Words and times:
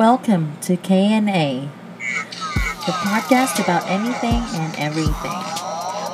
Welcome 0.00 0.56
to 0.62 0.78
K&A, 0.78 1.68
the 1.98 2.92
podcast 3.04 3.62
about 3.62 3.86
anything 3.86 4.42
and 4.58 4.74
everything. 4.76 5.42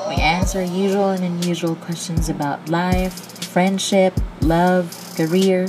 We 0.09 0.21
answer 0.21 0.61
usual 0.61 1.11
and 1.11 1.23
unusual 1.23 1.77
questions 1.77 2.29
about 2.29 2.69
life, 2.69 3.45
friendship, 3.45 4.19
love, 4.41 5.14
career, 5.17 5.68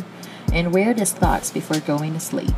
and 0.51 0.73
weirdest 0.73 1.17
thoughts 1.17 1.51
before 1.51 1.79
going 1.79 2.13
to 2.13 2.19
sleep. 2.19 2.55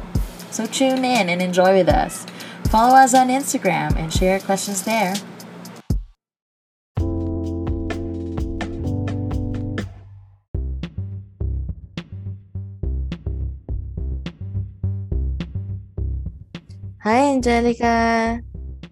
So 0.50 0.66
tune 0.66 1.04
in 1.04 1.28
and 1.28 1.42
enjoy 1.42 1.76
with 1.76 1.90
us. 1.90 2.26
Follow 2.70 2.96
us 2.96 3.14
on 3.14 3.28
Instagram 3.28 3.98
and 3.98 4.14
share 4.14 4.40
questions 4.40 4.84
there. 4.84 5.14
Hi, 17.10 17.34
Angelica. 17.34 18.38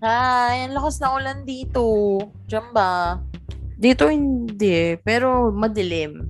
Hi, 0.01 0.65
ang 0.65 0.73
lakas 0.73 0.97
na 0.97 1.13
ulan 1.13 1.45
dito. 1.45 2.17
Diyan 2.49 2.73
ba? 2.73 3.21
Dito 3.77 4.09
hindi, 4.09 4.97
pero 5.05 5.53
madilim. 5.53 6.25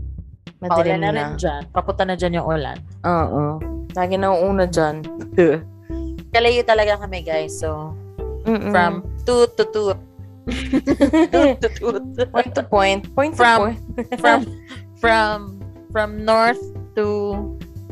Madilim 0.60 0.68
Paulan 0.68 1.00
na 1.00 1.16
rin 1.16 1.40
dyan. 1.40 1.64
Papunta 1.72 2.04
na 2.04 2.20
dyan 2.20 2.44
yung 2.44 2.48
ulan. 2.52 2.76
Oo. 3.08 3.64
Lagi 3.96 4.20
na 4.20 4.36
una 4.36 4.68
dyan. 4.68 5.00
Kalayo 6.36 6.60
talaga 6.68 7.00
kami 7.00 7.24
guys. 7.24 7.56
So, 7.56 7.96
Mm-mm. 8.44 8.68
from 8.76 9.08
toot 9.24 9.56
to 9.56 9.64
toot. 9.72 9.96
toot 11.32 11.56
to 11.64 11.70
toot. 11.72 12.04
point 12.36 12.52
to 12.52 12.64
point. 12.68 13.08
Point 13.16 13.32
to 13.32 13.40
From- 13.40 13.60
point. 13.64 13.80
from 14.20 14.40
from 15.00 15.38
from 15.96 16.10
north 16.28 16.60
to 17.00 17.40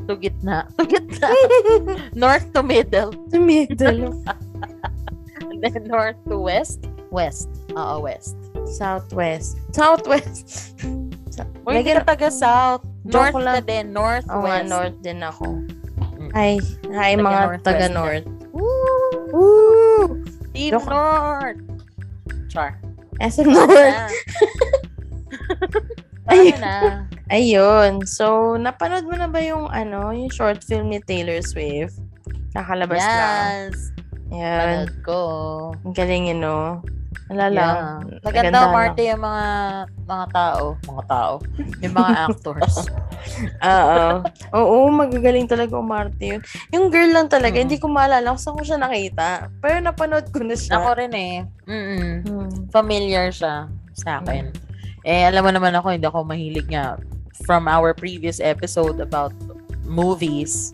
to 0.08 0.16
gitna. 0.16 0.66
To 0.78 0.84
gitna. 0.86 1.30
north 2.16 2.46
to 2.54 2.62
middle. 2.64 3.12
The 3.30 3.40
middle. 3.40 4.22
And 5.42 5.60
then 5.64 5.84
north 5.86 6.18
to 6.30 6.38
west. 6.40 6.86
West. 7.12 7.48
Oo, 7.74 8.02
west. 8.04 8.36
Southwest. 8.66 9.56
Southwest. 9.72 10.74
Uy, 11.68 11.80
hindi 11.80 11.92
ka 11.92 12.04
taga 12.04 12.28
south. 12.32 12.84
Joke 13.06 13.38
North 13.38 13.46
na 13.46 13.62
din. 13.62 13.86
North, 13.94 14.26
Oo 14.28 14.44
north 14.66 14.98
din 15.00 15.22
ako. 15.22 15.62
Mm. 16.18 16.32
Hi. 16.34 16.52
Hi, 16.92 17.12
Taga 17.16 17.24
mga 17.24 17.40
northwest 17.46 17.66
taga 17.66 17.88
ka. 17.88 17.94
north. 17.94 18.28
Woo! 18.52 19.12
Woo! 19.32 20.04
Team 20.52 20.72
Joke. 20.76 20.88
North. 20.90 21.60
Char. 22.50 22.80
SM 23.22 23.48
North. 23.48 24.12
Ayun. 26.26 26.58
na? 26.60 27.06
Ayun. 27.28 28.06
So, 28.06 28.56
napanood 28.56 29.06
mo 29.06 29.18
na 29.18 29.26
ba 29.26 29.42
yung 29.42 29.66
ano, 29.68 30.14
yung 30.14 30.30
short 30.30 30.62
film 30.62 30.94
ni 30.94 31.02
Taylor 31.02 31.42
Swift? 31.42 31.98
Kakalabas 32.54 33.02
lang. 33.02 33.74
Yes. 33.74 33.78
Yan. 34.30 34.60
Panood 34.86 34.94
ko. 35.02 35.20
Ang 35.82 35.94
galing 35.94 36.30
yun, 36.30 36.42
no? 36.42 36.82
Alala. 37.26 37.98
Yeah. 38.06 38.22
Maganda 38.22 38.70
umarte 38.70 39.02
yung 39.02 39.24
mga 39.26 39.46
mga 40.06 40.26
tao. 40.30 40.64
Mga 40.86 41.04
tao. 41.10 41.34
Yung 41.82 41.96
mga 41.98 42.12
actors. 42.30 42.76
Oo. 43.60 44.02
Oo, 44.54 44.78
magagaling 44.94 45.50
talaga 45.50 45.74
umarte 45.74 46.38
yun. 46.38 46.42
Yung 46.70 46.94
girl 46.94 47.10
lang 47.10 47.26
talaga, 47.26 47.58
Mm. 47.58 47.64
hindi 47.66 47.78
ko 47.82 47.90
maalala 47.90 48.30
kung 48.30 48.38
saan 48.38 48.58
ko 48.62 48.64
siya 48.64 48.78
nakita. 48.78 49.50
Pero 49.58 49.82
napanood 49.82 50.30
ko 50.30 50.46
na 50.46 50.54
siya. 50.54 50.78
Ako 50.78 50.90
rin 51.02 51.14
eh. 51.18 51.36
Mm-mm. 51.66 52.10
Hmm. 52.22 52.50
Familiar 52.70 53.34
siya 53.34 53.66
sa 53.98 54.22
akin. 54.22 54.54
Eh, 55.02 55.26
alam 55.26 55.42
mo 55.42 55.50
naman 55.50 55.74
ako, 55.74 55.98
hindi 55.98 56.06
ako 56.06 56.26
mahilig 56.26 56.70
nga 56.70 56.94
from 57.44 57.68
our 57.68 57.92
previous 57.92 58.40
episode 58.40 59.04
about 59.04 59.36
movies. 59.84 60.72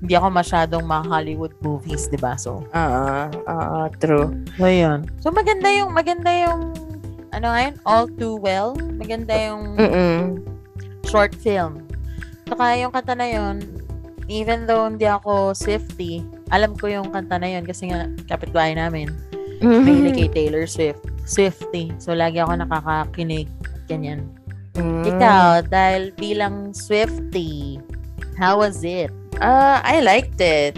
Hindi 0.00 0.20
ako 0.20 0.28
masyadong 0.32 0.84
mga 0.84 1.04
Hollywood 1.08 1.54
movies, 1.64 2.08
di 2.08 2.20
ba? 2.20 2.36
So, 2.36 2.64
Oo. 2.64 3.08
Oo, 3.48 3.78
true. 4.00 4.32
So, 4.56 4.68
yun. 4.68 5.08
So, 5.20 5.32
maganda 5.32 5.68
yung, 5.72 5.96
maganda 5.96 6.28
yung, 6.28 6.76
ano 7.32 7.46
nga 7.48 7.60
yun? 7.68 7.74
All 7.88 8.06
Too 8.12 8.36
Well. 8.36 8.76
Maganda 9.00 9.32
yung 9.32 9.80
Mm-mm. 9.80 10.44
short 11.08 11.32
film. 11.40 11.88
Saka 12.44 12.76
yung 12.76 12.92
kanta 12.92 13.16
na 13.16 13.28
yun, 13.32 13.64
even 14.28 14.68
though 14.68 14.84
hindi 14.84 15.08
ako 15.08 15.56
Swifty, 15.56 16.20
alam 16.52 16.76
ko 16.76 16.92
yung 16.92 17.08
kanta 17.08 17.40
na 17.40 17.48
yun 17.48 17.64
kasi 17.64 17.88
nga 17.88 18.04
kapitbahay 18.28 18.76
namin. 18.76 19.08
Mahilig 19.64 20.20
kay 20.20 20.28
Taylor 20.28 20.68
Swift. 20.68 21.00
Swifty. 21.24 21.96
So, 21.96 22.12
lagi 22.12 22.44
ako 22.44 22.60
nakakakinig. 22.60 23.48
Ganyan. 23.88 24.28
Mm. 24.74 25.06
Ikaw, 25.06 25.70
dahil 25.70 26.10
bilang 26.18 26.74
Swifty, 26.74 27.78
how 28.34 28.58
was 28.58 28.82
it? 28.82 29.14
Ah, 29.38 29.78
I 29.86 30.02
liked 30.02 30.42
it. 30.42 30.74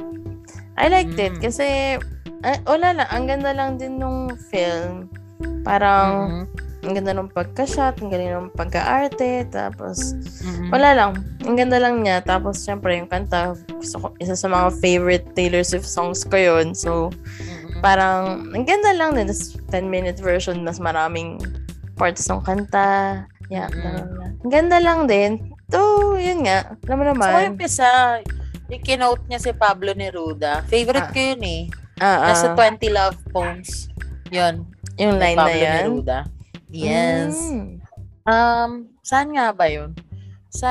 I 0.76 0.92
liked 0.92 1.16
it 1.16 1.32
Mm. 1.36 1.42
kasi 1.42 1.96
ah, 2.44 2.58
wala 2.68 2.92
lang, 2.92 3.08
ang 3.08 3.24
ganda 3.24 3.50
lang 3.56 3.80
din 3.80 3.96
nung 3.96 4.36
film. 4.52 5.08
Parang 5.64 6.44
Mhm. 6.44 6.44
ang 6.86 6.94
ganda 6.94 7.12
nung 7.16 7.32
pagka-shot, 7.32 7.98
ang 7.98 8.12
galing 8.12 8.30
nung 8.30 8.52
pagka-arte, 8.52 9.48
tapos 9.50 10.14
Mhm. 10.44 10.70
wala 10.70 10.94
lang. 10.94 11.12
Ang 11.42 11.56
ganda 11.58 11.82
lang 11.82 12.04
niya. 12.04 12.22
Tapos, 12.22 12.62
syempre, 12.62 12.94
yung 12.94 13.10
kanta, 13.10 13.58
gusto 13.66 13.96
ko, 13.98 14.06
isa 14.22 14.38
sa 14.38 14.46
mga 14.46 14.70
favorite 14.78 15.26
Taylor 15.34 15.66
Swift 15.66 15.88
songs 15.88 16.22
ko 16.22 16.38
yun. 16.38 16.76
So, 16.78 17.10
Mhm. 17.10 17.82
parang, 17.82 18.54
ang 18.54 18.64
ganda 18.68 18.94
lang 18.94 19.18
din. 19.18 19.26
Tapos, 19.26 19.58
10-minute 19.66 20.22
version, 20.22 20.62
mas 20.62 20.78
maraming 20.78 21.42
parts 21.98 22.28
ng 22.30 22.44
kanta. 22.46 23.24
Yeah, 23.46 23.70
blah. 23.70 24.02
Ang 24.42 24.50
ganda 24.50 24.78
lang 24.78 25.06
din. 25.06 25.54
To, 25.68 26.14
yun 26.14 26.42
nga. 26.42 26.74
Alam 26.86 26.96
mo 26.96 27.04
So, 27.04 27.10
naman. 27.12 27.30
umpisa, 27.54 27.88
yung 28.66 28.82
kinote 28.82 29.22
niya 29.26 29.40
si 29.40 29.50
Pablo 29.50 29.94
Neruda. 29.94 30.66
Favorite 30.66 31.10
Ah. 31.10 31.12
ko 31.12 31.18
yun 31.20 31.42
eh. 31.42 31.62
Ah, 31.96 32.30
Nasa 32.30 32.52
ah, 32.52 32.56
20 32.58 32.90
love 32.90 33.16
poems. 33.30 33.88
Yun. 34.28 34.66
yung 34.96 35.20
line 35.20 35.36
na 35.36 35.44
Pablo 35.44 35.60
yan. 35.60 35.82
Neruda. 35.86 36.18
Yes. 36.68 37.36
Mm. 37.52 37.68
Um, 38.24 38.70
saan 39.00 39.28
nga 39.30 39.52
ba 39.52 39.68
yun? 39.68 39.92
Sa, 40.48 40.70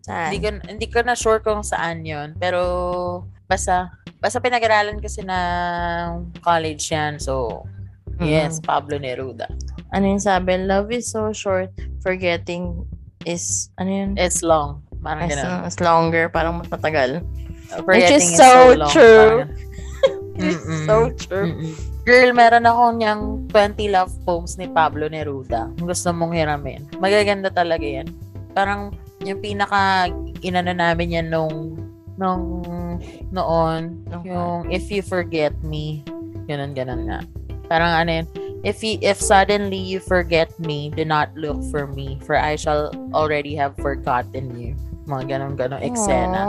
Saan? 0.00 0.30
hindi 0.30 0.38
ko, 0.38 0.48
hindi 0.64 0.86
ko 0.86 0.98
na 1.02 1.12
sure 1.12 1.42
kung 1.42 1.60
saan 1.60 2.06
yun. 2.06 2.32
Pero, 2.38 2.62
basta, 3.44 3.90
basta 4.16 4.38
pinag-aralan 4.38 4.96
kasi 4.98 5.20
na 5.20 5.38
college 6.40 6.88
yan. 6.88 7.18
So, 7.18 7.64
yes, 8.20 8.58
Mm. 8.58 8.64
Pablo 8.64 8.94
Neruda. 8.96 9.46
Ano 9.90 10.04
yung 10.06 10.18
sabi? 10.18 10.58
Love 10.58 10.90
is 10.90 11.06
so 11.06 11.30
short. 11.30 11.70
Forgetting 12.00 12.84
is, 13.24 13.70
ano 13.76 13.90
yun? 13.90 14.10
It's 14.14 14.42
long. 14.42 14.82
Parang 15.00 15.26
As, 15.26 15.36
ganun. 15.36 15.60
as 15.64 15.76
longer, 15.78 16.24
parang 16.28 16.58
mas 16.58 16.68
matagal. 16.68 17.22
Forgetting 17.84 18.20
is 18.20 18.36
so 18.36 18.74
long, 18.74 18.90
true. 18.90 19.44
It's 20.36 20.60
Mm-mm. 20.66 20.84
so 20.84 20.96
true. 21.14 21.48
Mm-mm. 21.52 21.72
Girl, 22.04 22.36
meron 22.36 22.68
ako 22.68 22.82
niyang 22.94 23.22
20 23.48 23.88
love 23.88 24.12
poems 24.22 24.56
ni 24.56 24.68
Pablo 24.68 25.08
Neruda. 25.08 25.72
Gusto 25.78 26.12
mong 26.12 26.36
hiramin. 26.36 26.84
Magaganda 27.00 27.48
talaga 27.48 27.80
yan. 27.80 28.12
Parang 28.52 28.92
yung 29.24 29.40
pinaka 29.40 30.12
inano 30.40 30.76
namin 30.76 31.16
yan 31.16 31.28
nung 31.28 31.80
nung 32.14 32.60
noon 33.28 34.04
Okay. 34.06 34.30
yung 34.30 34.68
if 34.68 34.86
you 34.86 35.00
forget 35.00 35.50
me 35.64 36.04
ganun 36.44 36.70
ganun 36.70 37.08
nga 37.08 37.18
parang 37.66 37.92
ano 38.04 38.10
yun 38.22 38.26
if 38.64 38.80
you, 38.80 38.96
if 39.04 39.20
suddenly 39.20 39.76
you 39.76 40.00
forget 40.00 40.48
me 40.58 40.88
do 40.92 41.04
not 41.04 41.28
look 41.36 41.60
for 41.68 41.86
me 41.86 42.16
for 42.24 42.36
I 42.36 42.56
shall 42.56 42.90
already 43.12 43.54
have 43.56 43.76
forgotten 43.76 44.56
you 44.56 44.72
mga 45.04 45.36
ganun 45.36 45.52
ganun 45.56 45.84
eksena. 45.84 46.42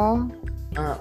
Oo. 0.79 0.95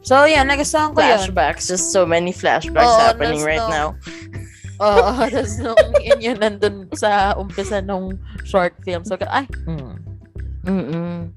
so 0.00 0.24
yan 0.24 0.48
nagustuhan 0.48 0.96
ko 0.96 1.04
yun 1.04 1.20
Flashbacks. 1.20 1.68
Just 1.68 1.92
so 1.92 2.08
many 2.08 2.32
flashbacks 2.32 2.88
Oo, 2.88 3.00
happening 3.04 3.44
right 3.44 3.60
no- 3.60 3.72
now. 3.72 3.88
Oo, 4.84 5.30
tapos 5.30 5.54
nung 5.62 5.78
yun 6.02 6.18
yun 6.18 6.36
nandun 6.40 6.90
sa 6.98 7.36
umpisa 7.38 7.78
nung 7.78 8.18
short 8.42 8.74
film. 8.82 9.06
So, 9.06 9.14
ay, 9.30 9.46
mm. 9.68 9.94
Mm-mm. 10.64 11.30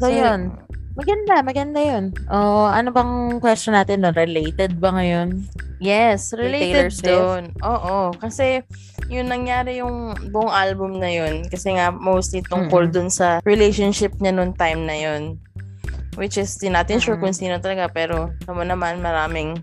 So, 0.00 0.08
yun. 0.08 0.54
Maganda, 1.00 1.40
maganda 1.40 1.80
yun. 1.80 2.12
Oh, 2.28 2.68
ano 2.68 2.92
bang 2.92 3.40
question 3.40 3.72
natin 3.72 4.04
doon? 4.04 4.12
Related 4.12 4.76
ba 4.76 4.92
ngayon? 4.92 5.48
Yes, 5.80 6.36
related 6.36 6.92
doon. 7.00 7.56
Oo, 7.64 8.12
kasi 8.20 8.60
yun 9.08 9.32
nangyari 9.32 9.80
yung 9.80 10.12
buong 10.28 10.52
album 10.52 11.00
na 11.00 11.08
yun. 11.08 11.48
Kasi 11.48 11.72
nga, 11.72 11.88
mostly 11.88 12.44
tungkol 12.44 12.92
Mm-mm. 12.92 13.08
dun 13.08 13.08
sa 13.08 13.40
relationship 13.48 14.12
niya 14.20 14.36
nung 14.36 14.52
time 14.52 14.84
na 14.84 14.92
yun. 14.92 15.40
Which 16.20 16.36
is, 16.36 16.60
di 16.60 16.68
natin 16.68 17.00
sure 17.00 17.16
Mm-mm. 17.16 17.32
kung 17.32 17.36
sino 17.40 17.56
talaga. 17.64 17.88
Pero, 17.88 18.36
tama 18.44 18.68
naman, 18.68 19.00
maraming 19.00 19.56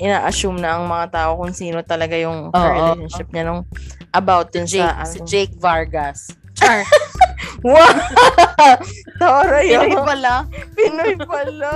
ina-assume 0.00 0.56
na 0.56 0.80
ang 0.80 0.88
mga 0.88 1.12
tao 1.12 1.36
kung 1.36 1.52
sino 1.52 1.84
talaga 1.84 2.16
yung 2.16 2.48
Oo. 2.48 2.56
relationship 2.56 3.28
niya 3.28 3.44
nung 3.44 3.68
about 4.16 4.56
dun 4.56 4.64
Jake, 4.64 4.80
sa 4.80 5.04
si. 5.04 5.20
Jake 5.28 5.52
Vargas. 5.60 6.32
Char! 6.56 6.80
Wow! 7.62 7.90
Tara 9.18 9.62
Pinoy 9.62 9.90
yun. 9.94 10.02
pala. 10.02 10.34
Pinoy 10.74 11.14
pala. 11.18 11.72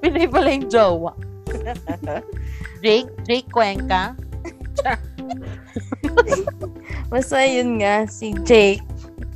Pinoy 0.00 0.26
pala 0.28 0.48
yung 0.52 0.66
jowa. 0.68 1.12
Jake, 2.84 3.08
Jake 3.24 3.48
Cuenca. 3.48 4.12
Basta 7.08 7.44
yun 7.44 7.80
nga, 7.80 8.04
si 8.04 8.36
Jake, 8.44 8.84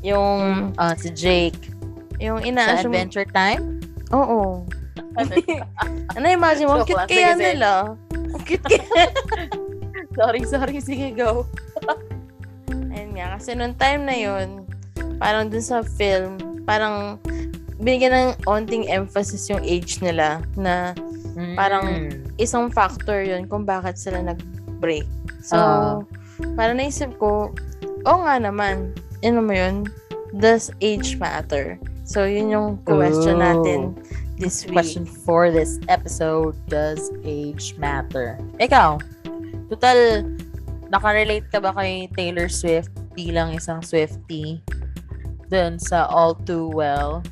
yung, 0.05 0.73
Ah, 0.77 0.93
si 0.97 1.09
Jake. 1.13 1.57
yung 2.21 2.43
Sa 2.43 2.49
ina-assume. 2.49 2.93
Adventure 2.93 3.29
Time? 3.33 3.81
Oo. 4.13 4.65
ano 6.17 6.25
imagine 6.29 6.69
mo? 6.69 6.83
Ang 6.83 6.87
cute 6.87 7.09
kaya 7.09 7.33
nila. 7.35 7.97
Ang 8.13 8.43
cute 8.45 8.65
kaya. 8.67 8.85
sorry, 10.19 10.43
sorry. 10.45 10.79
Sige, 10.83 11.11
go. 11.17 11.47
Ayun 12.93 13.17
nga, 13.17 13.39
kasi 13.39 13.55
nung 13.57 13.75
time 13.75 14.03
na 14.05 14.17
yun, 14.17 14.68
parang 15.19 15.51
dun 15.51 15.63
sa 15.63 15.83
film, 15.83 16.63
parang 16.65 17.19
binigyan 17.79 18.13
ng 18.13 18.29
onting 18.47 18.91
emphasis 18.91 19.47
yung 19.49 19.63
age 19.63 20.03
nila 20.03 20.43
na 20.59 20.95
Parang- 21.55 22.11
Mm. 22.11 22.35
isang 22.35 22.67
factor 22.67 23.23
yun 23.23 23.47
kung 23.47 23.63
bakit 23.63 23.95
sila 23.95 24.19
nag-break. 24.19 25.07
So, 25.39 25.55
Ah. 25.55 26.03
parang 26.59 26.83
naisip 26.83 27.15
ko, 27.23 27.55
oo 28.03 28.19
nga 28.27 28.43
naman, 28.43 28.91
ano 29.23 29.39
mo 29.43 29.55
yun, 29.55 29.87
does 30.35 30.75
age 30.83 31.15
matter? 31.23 31.79
So, 32.03 32.27
yun 32.27 32.51
yung 32.51 32.69
question 32.83 33.39
Oh. 33.39 33.45
natin 33.55 33.95
this 34.35 34.67
week. 34.67 34.75
Question 34.75 35.07
for 35.07 35.55
this 35.55 35.79
episode, 35.87 36.59
does 36.67 37.15
age 37.23 37.79
matter? 37.79 38.35
Ikaw, 38.59 38.99
total, 39.71 40.27
nakarelate 40.91 41.47
ka 41.55 41.63
ba 41.63 41.71
kay 41.71 42.11
Taylor 42.19 42.51
Swift 42.51 42.91
bilang 43.15 43.55
isang 43.55 43.79
Swiftie 43.79 44.59
dun 45.49 45.81
sa 45.81 46.05
All 46.07 46.37
Too 46.45 46.69
Well? 46.71 47.25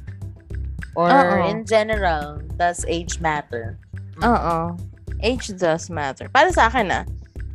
Or 0.97 1.13
Oo. 1.13 1.53
in 1.53 1.69
general, 1.69 2.41
does 2.57 2.85
age 2.89 3.21
matter? 3.21 3.77
Oo. 4.25 4.73
Age 5.21 5.53
does 5.55 5.93
matter. 5.93 6.29
Para 6.33 6.49
sa 6.51 6.73
akin 6.73 6.89
ah. 6.89 7.05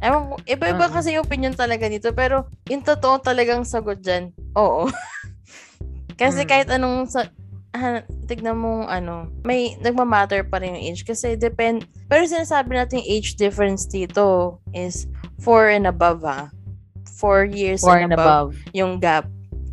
Ewan 0.01 0.33
ko, 0.33 0.35
iba-iba 0.45 0.85
Oo. 0.85 0.93
kasi 0.93 1.13
yung 1.13 1.25
opinion 1.25 1.53
talaga 1.53 1.85
dito, 1.85 2.09
pero 2.13 2.45
yung 2.69 2.81
totoo 2.81 3.21
talagang 3.21 3.61
sagot 3.65 4.01
dyan, 4.01 4.29
oo. 4.53 4.89
kasi 6.21 6.45
Mm. 6.45 6.49
kahit 6.49 6.67
anong 6.69 7.05
sa, 7.05 7.29
ah, 7.73 8.01
tignan 8.25 8.57
mong 8.57 8.89
ano, 8.89 9.29
may 9.41 9.77
nagmamatter 9.77 10.45
pa 10.45 10.57
rin 10.57 10.73
yung 10.77 10.85
age 10.93 11.01
kasi 11.05 11.37
depend, 11.37 11.85
pero 12.05 12.25
sinasabi 12.25 12.77
natin 12.77 13.01
yung 13.01 13.09
age 13.09 13.37
difference 13.37 13.85
dito 13.85 14.57
is 14.73 15.05
4 15.41 15.69
and 15.73 15.85
above 15.85 16.21
ah. 16.25 16.49
4 17.17 17.45
years 17.45 17.85
Or 17.85 17.97
and 17.97 18.09
and 18.09 18.13
above, 18.17 18.57
above? 18.57 18.73
yung 18.73 18.97
gap. 18.97 19.29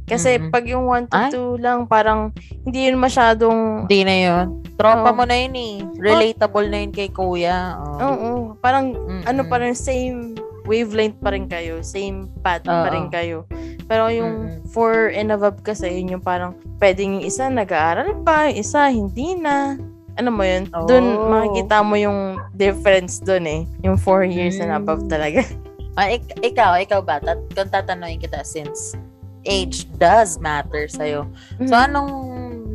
Kasi 0.08 0.30
Mm-mm. 0.34 0.48
pag 0.48 0.64
yung 0.64 0.84
1 0.84 1.06
to 1.06 1.14
Ay. 1.14 1.30
2 1.30 1.60
lang, 1.60 1.78
parang 1.84 2.32
hindi 2.64 2.88
yun 2.88 2.96
masyadong 2.96 3.84
Hindi 3.84 4.00
na 4.02 4.16
yun. 4.18 4.46
Tropa 4.74 5.10
Oo. 5.10 5.14
mo 5.14 5.24
na 5.24 5.36
yun 5.36 5.54
eh. 5.54 5.74
Relatable 5.98 6.66
na 6.66 6.78
yun 6.80 6.90
kay 6.90 7.08
kuya. 7.08 7.76
Oh. 7.76 7.98
Oo, 8.00 8.28
parang 8.56 8.90
Mm-mm. 8.90 9.22
ano 9.22 9.42
pa 9.44 9.58
rin, 9.58 9.74
same 9.74 10.32
wavelength 10.64 11.16
pa 11.18 11.30
rin 11.30 11.44
kayo, 11.44 11.80
same 11.80 12.28
path 12.40 12.62
pa 12.62 12.86
Oo. 12.86 12.90
rin 12.90 13.06
kayo. 13.08 13.44
Pero 13.84 14.08
yung 14.08 14.48
Mm-mm. 14.48 14.68
4 14.70 15.12
and 15.12 15.28
above 15.28 15.60
kasi, 15.60 15.88
yun 15.90 16.14
yung 16.14 16.22
parang 16.22 16.52
pwedeng 16.78 17.18
yung 17.18 17.24
isa 17.24 17.46
nag-aaral 17.46 18.16
pa, 18.20 18.48
yung 18.48 18.58
isa 18.58 18.80
hindi 18.86 19.34
na. 19.34 19.76
Ano 20.14 20.30
mo 20.30 20.42
yun? 20.42 20.66
Doon 20.84 21.06
Oh. 21.14 21.30
makikita 21.30 21.78
mo 21.80 21.94
yung 21.94 22.36
difference 22.52 23.18
doon 23.18 23.44
eh. 23.46 23.60
Yung 23.82 23.94
4 23.96 24.24
years 24.24 24.58
and 24.58 24.70
Mm. 24.70 24.78
above 24.78 25.06
talaga. 25.06 25.46
Ah, 25.94 26.06
ik- 26.08 26.38
ikaw, 26.40 26.74
ikaw 26.76 27.00
ba? 27.00 27.18
Tat- 27.18 27.42
kung 27.50 27.66
tatanungin 27.66 28.18
kita 28.20 28.42
since 28.42 28.94
age 29.44 29.86
does 29.98 30.38
matter 30.40 30.88
sa'yo. 30.88 31.28
So, 31.66 31.74
Mhm. 31.74 31.84
anong 31.90 32.12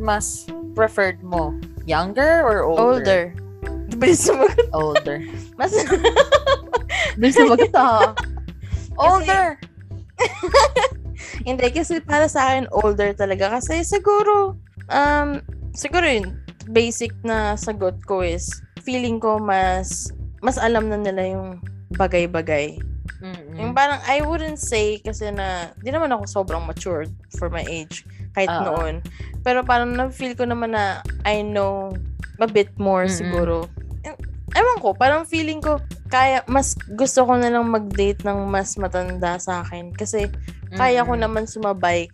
mas 0.00 0.48
preferred 0.72 1.20
mo? 1.20 1.52
Younger 1.84 2.44
or 2.44 2.64
older? 2.64 2.80
Older. 3.00 3.22
Bilis 3.94 4.24
sumagot. 4.26 4.68
Older. 4.76 5.18
Mas, 5.60 5.70
Bilis 7.20 7.36
sumagot 7.36 7.70
ah. 7.76 8.16
Older. 8.96 9.60
hindi, 11.48 11.66
kasi 11.70 12.00
para 12.00 12.26
sa 12.26 12.54
akin, 12.54 12.66
older 12.72 13.12
talaga. 13.14 13.58
Kasi 13.58 13.84
siguro, 13.84 14.56
um, 14.88 15.38
siguro 15.76 16.06
yun, 16.06 16.40
basic 16.70 17.12
na 17.22 17.54
sagot 17.54 17.98
ko 18.08 18.24
is, 18.24 18.48
feeling 18.82 19.20
ko 19.20 19.36
mas, 19.40 20.08
mas 20.40 20.56
alam 20.56 20.88
na 20.88 20.96
nila 21.00 21.36
yung 21.36 21.60
bagay-bagay. 21.94 22.78
Mm-mm. 23.20 23.56
Yung 23.60 23.72
parang, 23.72 24.00
I 24.04 24.20
wouldn't 24.24 24.60
say 24.60 25.00
kasi 25.00 25.32
na, 25.32 25.72
di 25.80 25.88
naman 25.92 26.12
ako 26.12 26.24
sobrang 26.28 26.64
matured 26.64 27.12
for 27.36 27.48
my 27.48 27.64
age, 27.64 28.04
kahit 28.32 28.50
Oo. 28.50 28.64
noon. 28.64 28.94
Pero 29.40 29.64
parang 29.64 29.92
na-feel 29.92 30.36
ko 30.36 30.44
naman 30.44 30.76
na 30.76 31.00
I 31.24 31.40
know 31.44 31.92
a 32.40 32.48
bit 32.48 32.72
more 32.76 33.08
Mm-mm. 33.08 33.16
siguro. 33.16 33.68
Ewan 34.54 34.78
ko, 34.78 34.94
parang 34.94 35.26
feeling 35.26 35.58
ko, 35.58 35.82
kaya, 36.12 36.46
mas 36.46 36.78
gusto 36.94 37.26
ko 37.26 37.34
na 37.34 37.50
lang 37.50 37.66
mag-date 37.66 38.22
ng 38.22 38.46
mas 38.46 38.78
matanda 38.78 39.34
sa 39.40 39.66
akin. 39.66 39.90
Kasi, 39.90 40.30
kaya 40.78 41.02
ko 41.02 41.18
Mm-mm. 41.18 41.24
naman 41.26 41.44
sumabay, 41.50 42.06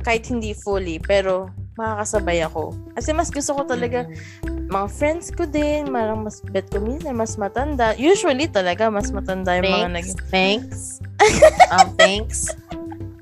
kahit 0.00 0.24
hindi 0.32 0.56
fully, 0.56 0.96
pero 0.98 1.52
makakasabay 1.74 2.44
ako. 2.44 2.76
Kasi 2.92 3.10
mas 3.12 3.28
gusto 3.28 3.56
ko 3.56 3.62
talaga, 3.64 4.04
Mm-mm. 4.04 4.68
mga 4.68 4.88
friends 4.88 5.32
ko 5.32 5.44
din, 5.44 5.88
marang 5.88 6.20
mas 6.20 6.44
bet 6.44 6.68
ko 6.68 6.78
minsan, 6.78 7.16
mas 7.16 7.36
matanda. 7.36 7.96
Usually 7.96 8.44
talaga, 8.46 8.88
mas 8.88 9.08
matanda 9.08 9.56
yung 9.56 9.68
mga 9.68 9.90
nag... 9.90 10.06
Thanks. 10.28 11.00
Thanks. 11.16 11.38
um, 11.72 11.88
thanks. 11.96 12.52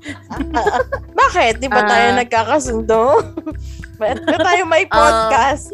Bakit? 1.21 1.61
Di 1.61 1.69
ba 1.69 1.85
tayo 1.85 2.07
Ah. 2.11 2.17
nagkakasundo? 2.17 2.99
Bakit 4.01 4.19
ba 4.25 4.37
tayo 4.41 4.61
may 4.65 4.83
Ah. 4.89 4.93
podcast? 5.29 5.71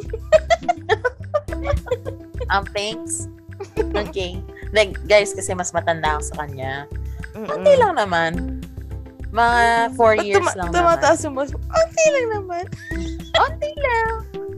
Um, 2.51 2.63
thanks. 2.71 3.27
Okay. 3.95 4.37
Like, 4.69 4.99
guys, 5.07 5.33
kasi 5.33 5.55
mas 5.55 5.71
matanda 5.71 6.15
ako 6.15 6.23
sa 6.27 6.35
kanya. 6.45 6.85
Mm-mm. 7.33 7.47
Konti 7.47 7.73
lang 7.75 7.95
naman. 7.95 8.56
Mga 9.37 9.93
four 9.93 10.17
years 10.17 10.41
tuma- 10.41 10.57
lang 10.57 10.69
tumataas 10.73 11.21
yung 11.21 11.37
mas... 11.37 11.53
Konti 11.53 12.05
lang 12.09 12.27
naman. 12.33 12.65
naman. 12.65 13.37
Konti 13.37 13.69
lang. 13.77 14.11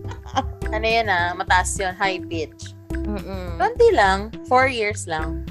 ano 0.76 0.86
yan 0.88 1.08
ah, 1.12 1.36
mataas 1.36 1.76
yun, 1.76 1.92
high 2.00 2.24
pitch. 2.24 2.72
Mm-mm. 2.96 3.60
Konti 3.60 3.88
lang, 3.92 4.32
four 4.48 4.72
years 4.72 5.04
lang. 5.04 5.44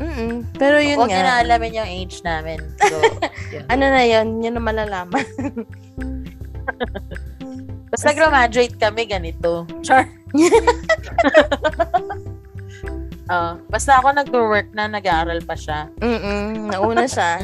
Mm-mm. 0.00 0.48
Pero 0.56 0.80
yun 0.80 0.96
Huwag 0.96 1.12
niyo 1.12 1.20
na 1.20 1.38
nga. 1.38 1.44
alamin 1.44 1.78
yung 1.78 1.90
age 1.90 2.24
namin. 2.24 2.58
So, 2.80 2.96
yun. 3.54 3.64
Ano 3.68 3.84
na 3.92 4.02
yun? 4.08 4.40
Yun 4.40 4.56
na 4.56 4.62
malalaman. 4.64 5.20
Basta 7.92 8.16
graduate 8.16 8.80
kami 8.80 9.04
ganito. 9.04 9.68
Char. 9.84 10.08
Oh, 13.32 13.56
basta 13.68 14.00
ako 14.00 14.16
nag-work 14.16 14.72
na, 14.76 14.88
nag-aaral 14.88 15.40
pa 15.44 15.56
siya. 15.56 15.88
Mm-mm. 16.00 16.72
Nauna 16.72 17.04
siya. 17.04 17.40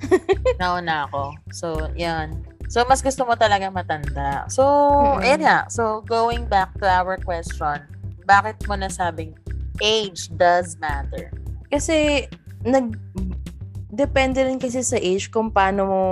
Nauna 0.60 1.06
ako. 1.06 1.34
So, 1.50 1.66
yan. 1.94 2.44
So, 2.68 2.84
mas 2.84 3.00
gusto 3.00 3.24
mo 3.24 3.32
talaga 3.34 3.72
matanda. 3.72 4.44
So, 4.52 4.62
Mm-mm. 4.62 5.24
ayan 5.24 5.42
nga. 5.42 5.58
So, 5.72 6.04
going 6.04 6.44
back 6.46 6.76
to 6.78 6.86
our 6.86 7.16
question, 7.16 7.80
bakit 8.24 8.60
mo 8.68 8.76
nasabing 8.76 9.32
age 9.80 10.28
does 10.36 10.76
matter? 10.76 11.32
Kasi, 11.72 12.28
nag... 12.62 12.96
Depende 13.88 14.44
rin 14.44 14.60
kasi 14.60 14.84
sa 14.84 15.00
age 15.00 15.32
kung 15.32 15.48
paano 15.48 15.80
mo 15.88 16.02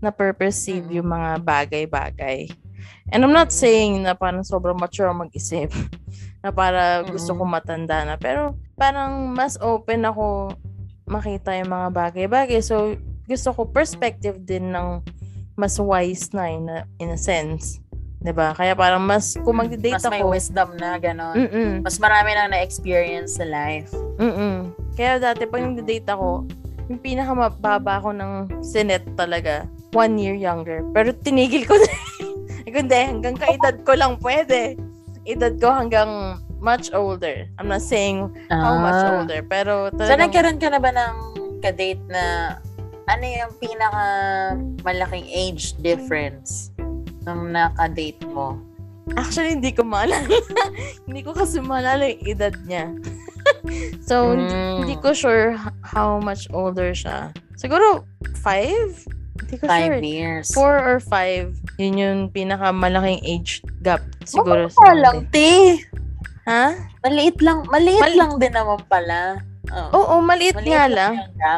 na-perceive 0.00 0.88
Mm. 0.88 0.96
yung 0.98 1.08
mga 1.12 1.30
bagay-bagay. 1.44 2.48
And 3.12 3.20
I'm 3.20 3.36
not 3.36 3.52
saying 3.52 4.08
na 4.08 4.16
parang 4.16 4.40
sobrang 4.40 4.80
mature 4.80 5.12
mag-isip. 5.12 5.68
na 6.42 6.48
para 6.48 7.04
gusto 7.04 7.36
Mm. 7.36 7.38
ko 7.38 7.44
matanda 7.44 7.96
na. 8.08 8.16
Pero 8.16 8.56
parang 8.72 9.28
mas 9.28 9.60
open 9.60 10.08
ako 10.08 10.56
makita 11.04 11.52
yung 11.60 11.68
mga 11.68 11.88
bagay-bagay. 11.92 12.64
So, 12.64 12.96
gusto 13.30 13.54
ko 13.54 13.62
perspective 13.64 14.42
din 14.42 14.74
ng 14.74 14.98
mas 15.54 15.78
wise 15.78 16.34
na 16.34 16.50
in 16.50 16.66
a, 16.66 16.78
in 16.98 17.14
a 17.14 17.20
sense. 17.20 17.78
'Di 18.18 18.34
ba 18.34 18.50
Kaya 18.52 18.74
parang 18.74 19.00
mas, 19.00 19.38
kung 19.40 19.62
magdi-date 19.62 19.96
Mas 19.96 20.10
may 20.10 20.20
ako, 20.20 20.34
wisdom 20.34 20.68
na, 20.76 20.98
gano'n. 20.98 21.36
mm 21.38 21.72
Mas 21.80 21.96
marami 21.96 22.34
nang 22.34 22.50
na-experience 22.50 23.38
sa 23.38 23.46
life. 23.46 23.88
Mm-mm. 24.18 24.74
Kaya 24.92 25.16
dati, 25.16 25.46
pag 25.46 25.62
nag-date 25.62 26.10
ako, 26.10 26.44
yung 26.90 27.00
pinakamababa 27.00 28.02
ko 28.02 28.10
ng 28.10 28.32
sinet 28.60 29.06
talaga, 29.14 29.64
one 29.94 30.18
year 30.18 30.34
younger. 30.34 30.82
Pero 30.90 31.14
tinigil 31.14 31.64
ko 31.64 31.78
na. 31.80 31.88
Hindi, 32.66 32.98
hanggang 32.98 33.34
kaedad 33.34 33.80
ko 33.82 33.94
lang 33.96 34.18
pwede. 34.20 34.76
Edad 35.24 35.56
ko 35.56 35.72
hanggang 35.72 36.10
much 36.60 36.92
older. 36.92 37.48
I'm 37.56 37.66
not 37.66 37.80
saying 37.80 38.28
how 38.52 38.76
much 38.76 39.00
Ah. 39.00 39.16
older, 39.16 39.40
pero 39.40 39.88
So, 39.90 39.96
talagang, 39.96 40.28
nagkaroon 40.28 40.58
ka 40.60 40.68
na 40.68 40.78
ba 40.78 40.90
ng 40.92 41.14
kadate 41.64 42.04
na 42.06 42.56
ano 43.10 43.24
yung 43.26 43.52
pinaka 43.58 44.04
malaking 44.80 45.26
age 45.26 45.74
difference 45.82 46.70
nung 47.26 47.50
nakadate 47.50 48.22
mo? 48.30 48.54
actually, 49.18 49.58
hindi 49.58 49.74
ko 49.74 49.82
maalala. 49.82 50.22
hindi 51.10 51.26
ko 51.26 51.34
kasi 51.34 51.58
maalala 51.58 52.06
yung 52.06 52.22
edad 52.22 52.54
niya. 52.62 52.94
so, 54.08 54.38
hindi, 54.38 54.54
Mm. 54.54 54.76
hindi 54.86 54.96
ko 55.02 55.10
sure 55.10 55.58
how 55.82 56.22
much 56.22 56.46
older 56.54 56.94
siya. 56.94 57.34
Siguro, 57.58 58.06
five? 58.38 58.94
Hindi 59.40 59.54
ko 59.56 59.64
Five 59.66 59.98
sure. 59.98 60.04
years. 60.04 60.46
four 60.54 60.74
or 60.78 61.02
five, 61.02 61.56
yun 61.74 61.98
yung 61.98 62.20
pinakamalaking 62.30 63.18
age 63.24 63.64
gap 63.82 64.04
siguro. 64.22 64.70
Sa 64.70 64.94
lang, 64.94 65.26
te. 65.32 65.80
Ha? 66.46 66.76
Maliit 67.02 67.40
lang, 67.42 67.66
maliit 67.66 67.98
Mali- 67.98 68.20
lang 68.20 68.32
din 68.38 68.52
naman 68.54 68.78
pala. 68.86 69.42
Oo. 69.70 69.88
Oo, 69.92 70.14
maliit 70.20 70.54
Maliit 70.54 70.68
nga 70.68 70.84
lang. 70.86 71.12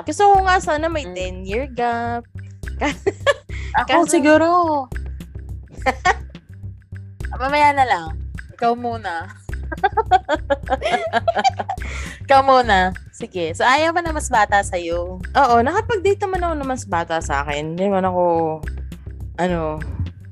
Gusto 0.05 0.23
ko 0.27 0.35
nga 0.43 0.57
sana 0.59 0.87
may 0.87 1.05
Mm. 1.05 1.15
10-year 1.15 1.65
gap. 1.71 2.23
Ako 3.81 4.05
Kaso- 4.05 4.11
siguro. 4.11 4.47
Mamaya 7.33 7.73
na 7.73 7.85
lang. 7.85 8.07
ikaw 8.53 8.73
muna. 8.73 9.27
ikaw 12.23 12.41
muna. 12.41 12.93
Sige. 13.11 13.51
So, 13.53 13.65
ayaw 13.65 13.91
ba 13.91 14.01
na 14.01 14.13
mas 14.13 14.29
bata 14.29 14.61
sa'yo? 14.61 15.19
Oo, 15.19 15.55
nakapag-date 15.59 16.21
naman 16.21 16.41
ako 16.41 16.53
na 16.55 16.67
mas 16.67 16.85
bata 16.85 17.19
sa 17.19 17.43
akin. 17.43 17.75
Hindi 17.75 17.83
naman 17.85 18.05
ako, 18.05 18.25
ano, 19.39 19.79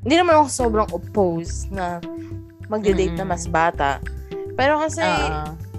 hindi 0.01 0.15
naman 0.15 0.35
ako 0.37 0.45
sobrang 0.47 0.89
opposed 0.93 1.69
na 1.71 1.99
magde-date 2.69 3.15
na 3.15 3.25
Mm-mm. 3.25 3.33
mas 3.33 3.45
bata. 3.47 3.99
Pero 4.55 4.79
kasi, 4.79 5.03
Oo. 5.03 5.70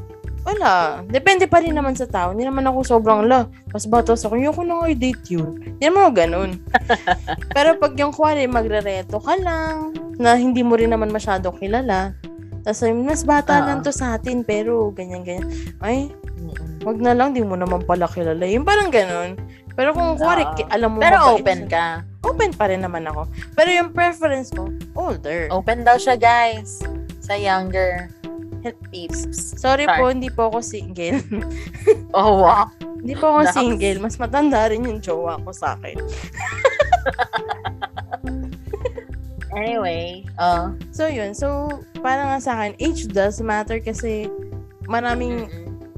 Wala. 0.42 1.02
Depende 1.06 1.46
pa 1.46 1.62
rin 1.62 1.78
naman 1.78 1.94
sa 1.94 2.10
tao. 2.10 2.34
Hindi 2.34 2.46
naman 2.46 2.66
ako 2.66 2.98
sobrang, 2.98 3.30
la, 3.30 3.46
mas 3.70 3.86
bata 3.86 4.18
sa 4.18 4.30
akin. 4.30 4.42
Ayoko 4.42 4.62
na 4.66 4.82
nga 4.82 4.88
i-date 4.90 5.26
yun. 5.30 5.58
Hindi 5.58 5.84
naman 5.86 6.02
ako 6.02 6.12
ganun. 6.18 6.52
Pero 7.56 7.70
pag 7.78 7.94
yung 7.98 8.14
kuwari, 8.14 8.50
magre-reto 8.50 9.22
ka 9.22 9.38
lang, 9.38 9.94
na 10.22 10.38
hindi 10.38 10.62
mo 10.62 10.78
rin 10.78 10.94
naman 10.94 11.10
masyado 11.10 11.50
kilala, 11.58 12.14
tapos 12.62 12.86
mas 12.94 13.26
bata 13.26 13.58
Oo. 13.58 13.66
lang 13.66 13.80
to 13.82 13.90
sa 13.90 14.18
atin, 14.18 14.46
pero 14.46 14.94
ganyan-ganyan. 14.94 15.50
Ay, 15.82 16.14
wag 16.86 17.02
na 17.02 17.18
lang, 17.18 17.34
di 17.34 17.42
mo 17.42 17.58
naman 17.58 17.82
pala 17.82 18.06
kilala. 18.06 18.46
Yung 18.46 18.62
parang 18.62 18.94
ganun. 18.94 19.34
Pero 19.74 19.98
kung 19.98 20.14
kuwari, 20.14 20.46
ki- 20.54 20.70
alam 20.70 20.94
mo 20.94 21.02
Pero 21.02 21.18
open 21.34 21.66
ka. 21.66 22.06
Open 22.22 22.54
pa 22.54 22.70
rin 22.70 22.86
naman 22.86 23.10
ako. 23.10 23.26
Pero 23.58 23.70
yung 23.74 23.90
preference 23.90 24.54
ko, 24.54 24.70
older. 24.94 25.50
Open 25.50 25.82
daw 25.82 25.98
siya, 25.98 26.14
guys. 26.14 26.86
Sa 27.18 27.34
younger 27.34 28.14
peeps. 28.94 29.26
Sorry 29.58 29.90
Sorry. 29.90 29.98
po, 29.98 30.14
hindi 30.14 30.30
po 30.30 30.54
ako 30.54 30.62
single. 30.62 31.18
Oh, 32.14 32.44
wow. 32.44 32.68
hindi 33.00 33.16
po 33.16 33.34
ako 33.34 33.40
Naks. 33.48 33.56
single. 33.56 33.98
Mas 34.00 34.16
matanda 34.20 34.70
rin 34.70 34.86
yung 34.86 35.02
jowa 35.02 35.42
ko 35.42 35.50
sa 35.50 35.74
akin. 35.74 35.98
Anyway. 39.52 40.24
Uh, 40.40 40.72
So, 40.96 41.08
yun. 41.08 41.36
So, 41.36 41.68
para 42.00 42.24
nga 42.24 42.38
sa 42.40 42.52
akin, 42.56 42.72
age 42.80 43.12
does 43.12 43.44
matter 43.44 43.84
kasi 43.84 44.32
maraming 44.88 45.48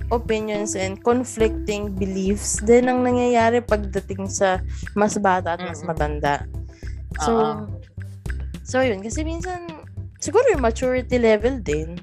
opinions 0.10 0.74
and 0.74 1.01
conflicting 1.01 1.93
beliefs 1.93 2.62
din 2.62 2.86
ang 2.86 3.01
nangyayari 3.01 3.62
pagdating 3.62 4.29
sa 4.29 4.62
mas 4.93 5.17
bata 5.17 5.53
at 5.58 5.62
mas 5.62 5.82
Mm-mm. 5.82 5.89
matanda. 5.89 6.36
So, 7.22 7.32
Oo. 7.34 7.50
so 8.65 8.82
yun. 8.82 9.01
Kasi 9.01 9.22
minsan, 9.22 9.70
siguro 10.17 10.46
yung 10.50 10.65
maturity 10.65 11.17
level 11.17 11.62
din. 11.62 11.98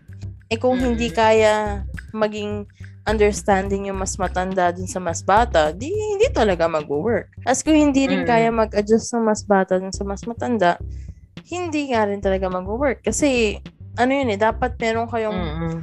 Eh 0.51 0.59
kung 0.59 0.83
Mm. 0.83 0.85
hindi 0.93 1.09
kaya 1.15 1.87
maging 2.11 2.67
understanding 3.07 3.87
yung 3.87 4.03
mas 4.03 4.19
matanda 4.19 4.75
dun 4.75 4.91
sa 4.91 4.99
mas 4.99 5.23
bata, 5.23 5.71
di 5.71 5.89
hindi 5.89 6.27
talaga 6.35 6.67
mag-work. 6.67 7.31
As 7.47 7.63
kung 7.63 7.79
hindi 7.79 8.11
rin 8.11 8.27
Mm. 8.27 8.29
kaya 8.29 8.49
mag-adjust 8.51 9.15
ng 9.15 9.25
mas 9.25 9.47
bata 9.47 9.79
dun 9.79 9.95
sa 9.95 10.03
mas 10.03 10.27
matanda, 10.27 10.75
hindi 11.47 11.95
nga 11.95 12.11
rin 12.11 12.19
talaga 12.19 12.51
mag-work. 12.51 12.99
Kasi, 13.07 13.63
ano 13.95 14.11
yun 14.11 14.35
eh, 14.35 14.39
dapat 14.39 14.75
meron 14.83 15.07
kayong 15.07 15.39
Mm-mm. 15.39 15.75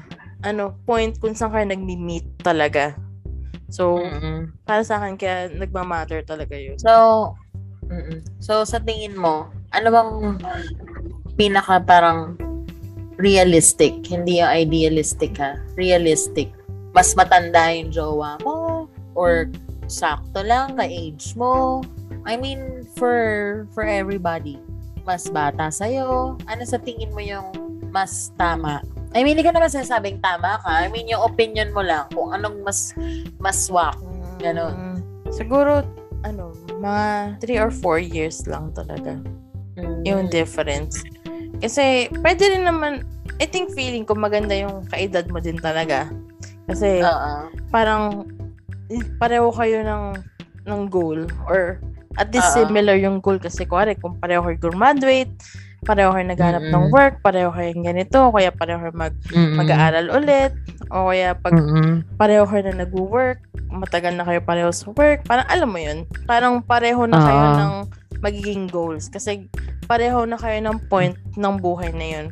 ano, 0.44 0.76
point 0.84 1.16
kung 1.16 1.32
saan 1.34 1.56
kayo 1.56 1.66
nagmi-meet 1.68 2.44
talaga. 2.44 2.92
So, 3.72 4.04
Mm-mm. 4.04 4.52
para 4.68 4.84
sa 4.84 5.00
akin, 5.00 5.16
kaya 5.16 5.48
nagmamatter 5.48 6.28
talaga 6.28 6.60
yun. 6.60 6.76
So, 6.80 7.34
mm-mm. 7.88 8.20
so 8.44 8.68
sa 8.68 8.84
tingin 8.84 9.16
mo, 9.16 9.48
ano 9.72 9.88
bang 9.92 10.12
pinaka 11.36 11.80
parang 11.84 12.36
realistic, 13.18 14.06
hindi 14.08 14.40
yung 14.40 14.50
idealistic 14.50 15.38
ha, 15.42 15.58
realistic. 15.76 16.54
Mas 16.94 17.14
matanda 17.18 17.70
yung 17.74 17.90
jowa 17.94 18.38
mo 18.42 18.90
or 19.18 19.50
sakto 19.90 20.46
lang 20.46 20.78
ka 20.78 20.86
age 20.86 21.34
mo. 21.34 21.82
I 22.26 22.38
mean, 22.38 22.86
for 22.96 23.66
for 23.74 23.86
everybody. 23.86 24.62
Mas 25.08 25.30
bata 25.32 25.72
sa'yo. 25.72 26.36
Ano 26.46 26.64
sa 26.68 26.78
tingin 26.78 27.14
mo 27.16 27.22
yung 27.24 27.54
mas 27.90 28.30
tama? 28.36 28.84
I 29.16 29.24
mean, 29.24 29.40
hindi 29.40 29.48
ko 29.48 29.56
naman 29.56 29.72
sinasabing 29.72 30.20
tama 30.20 30.60
ka. 30.62 30.84
I 30.84 30.92
mean, 30.92 31.08
yung 31.08 31.24
opinion 31.24 31.72
mo 31.72 31.80
lang 31.80 32.12
kung 32.12 32.36
anong 32.36 32.62
mas 32.62 32.92
mas 33.40 33.56
swak. 33.66 33.96
Ganon. 34.44 34.76
Mm, 34.76 34.98
siguro, 35.32 35.82
ano, 36.28 36.52
mga 36.78 37.40
3 37.40 37.64
or 37.64 37.72
4 37.72 38.04
years 38.04 38.44
lang 38.46 38.76
talaga 38.76 39.18
yung 40.04 40.28
difference. 40.28 41.02
Kasi, 41.58 42.12
pwede 42.22 42.44
rin 42.54 42.64
naman, 42.66 43.02
I 43.42 43.46
think 43.50 43.74
feeling 43.74 44.06
ko 44.06 44.14
maganda 44.18 44.54
yung 44.58 44.86
kaedad 44.90 45.26
mo 45.30 45.42
din 45.42 45.58
talaga. 45.58 46.10
Kasi, 46.70 47.02
Oo. 47.02 47.50
parang, 47.74 48.26
eh, 48.90 49.04
pareho 49.18 49.50
kayo 49.54 49.82
ng, 49.82 50.06
ng 50.68 50.82
goal 50.92 51.26
or 51.48 51.80
at 52.18 52.34
least 52.34 52.52
Oo. 52.54 52.66
similar 52.66 52.98
yung 52.98 53.22
goal 53.24 53.38
kasi 53.40 53.64
kuwari 53.64 53.94
kung 53.96 54.18
pareho 54.20 54.42
kayo 54.44 54.58
graduate, 54.58 55.32
pareho 55.88 56.12
kayo 56.12 56.26
naghanap 56.28 56.64
ng 56.68 56.86
Mm-mm. 56.90 56.96
work, 56.96 57.16
pareho 57.24 57.54
kayong 57.54 57.86
ganito, 57.86 58.34
kaya 58.34 58.50
pareho 58.52 58.80
kayo 58.84 58.96
mag, 58.98 59.14
Mm-mm. 59.32 59.56
mag-aaral 59.56 60.08
ulit, 60.12 60.52
o 60.92 61.08
kaya 61.14 61.38
pag 61.38 61.54
Mm-mm. 61.56 62.04
pareho 62.20 62.44
kayo 62.44 62.64
na 62.68 62.84
nag-work, 62.84 63.40
matagal 63.72 64.16
na 64.16 64.24
kayo 64.24 64.40
pareho 64.44 64.72
sa 64.72 64.90
work, 64.92 65.28
parang 65.28 65.48
alam 65.52 65.70
mo 65.70 65.80
yun, 65.80 66.08
parang 66.26 66.64
pareho 66.64 67.04
na 67.06 67.20
kayo 67.20 67.44
Oo. 67.44 67.58
ng 67.58 67.74
magiging 68.18 68.66
goals 68.68 69.12
kasi 69.12 69.46
pareho 69.86 70.26
na 70.26 70.36
kayo 70.40 70.58
ng 70.64 70.78
point 70.90 71.16
ng 71.38 71.56
buhay 71.62 71.94
na 71.94 72.08
yun. 72.08 72.28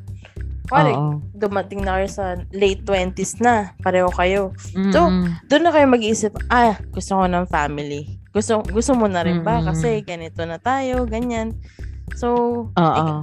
Kuwari, 0.66 0.98
Oo. 0.98 1.22
dumating 1.38 1.86
na 1.86 2.02
kayo 2.02 2.10
sa 2.10 2.26
late 2.50 2.82
20s 2.84 3.38
na, 3.38 3.78
pareho 3.86 4.10
kayo. 4.10 4.50
So, 4.90 5.08
Mm-mm. 5.08 5.30
Doon 5.46 5.64
na 5.64 5.72
kayo 5.72 5.86
mag-iisip, 5.86 6.34
ah, 6.50 6.74
gusto 6.90 7.22
ko 7.22 7.30
ng 7.30 7.46
family. 7.46 8.18
Gusto, 8.34 8.66
gusto 8.66 8.98
mo 8.98 9.06
na 9.06 9.22
rin 9.22 9.46
ba? 9.46 9.62
Mm. 9.62 9.66
Kasi 9.72 10.02
ganito 10.02 10.42
na 10.44 10.58
tayo, 10.58 11.06
ganyan. 11.06 11.54
So, 12.18 12.30
Oo. 12.74 13.16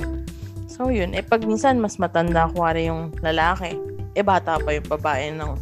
so 0.71 0.89
yun. 0.89 1.19
Eh, 1.19 1.27
pag 1.27 1.43
minsan 1.43 1.83
mas 1.83 1.99
matanda, 1.99 2.47
kuwari 2.55 2.87
yung 2.87 3.11
lalaki, 3.21 3.75
eh, 4.15 4.23
bata 4.23 4.63
pa 4.63 4.71
yung 4.71 4.87
babae 4.87 5.35
ng 5.35 5.53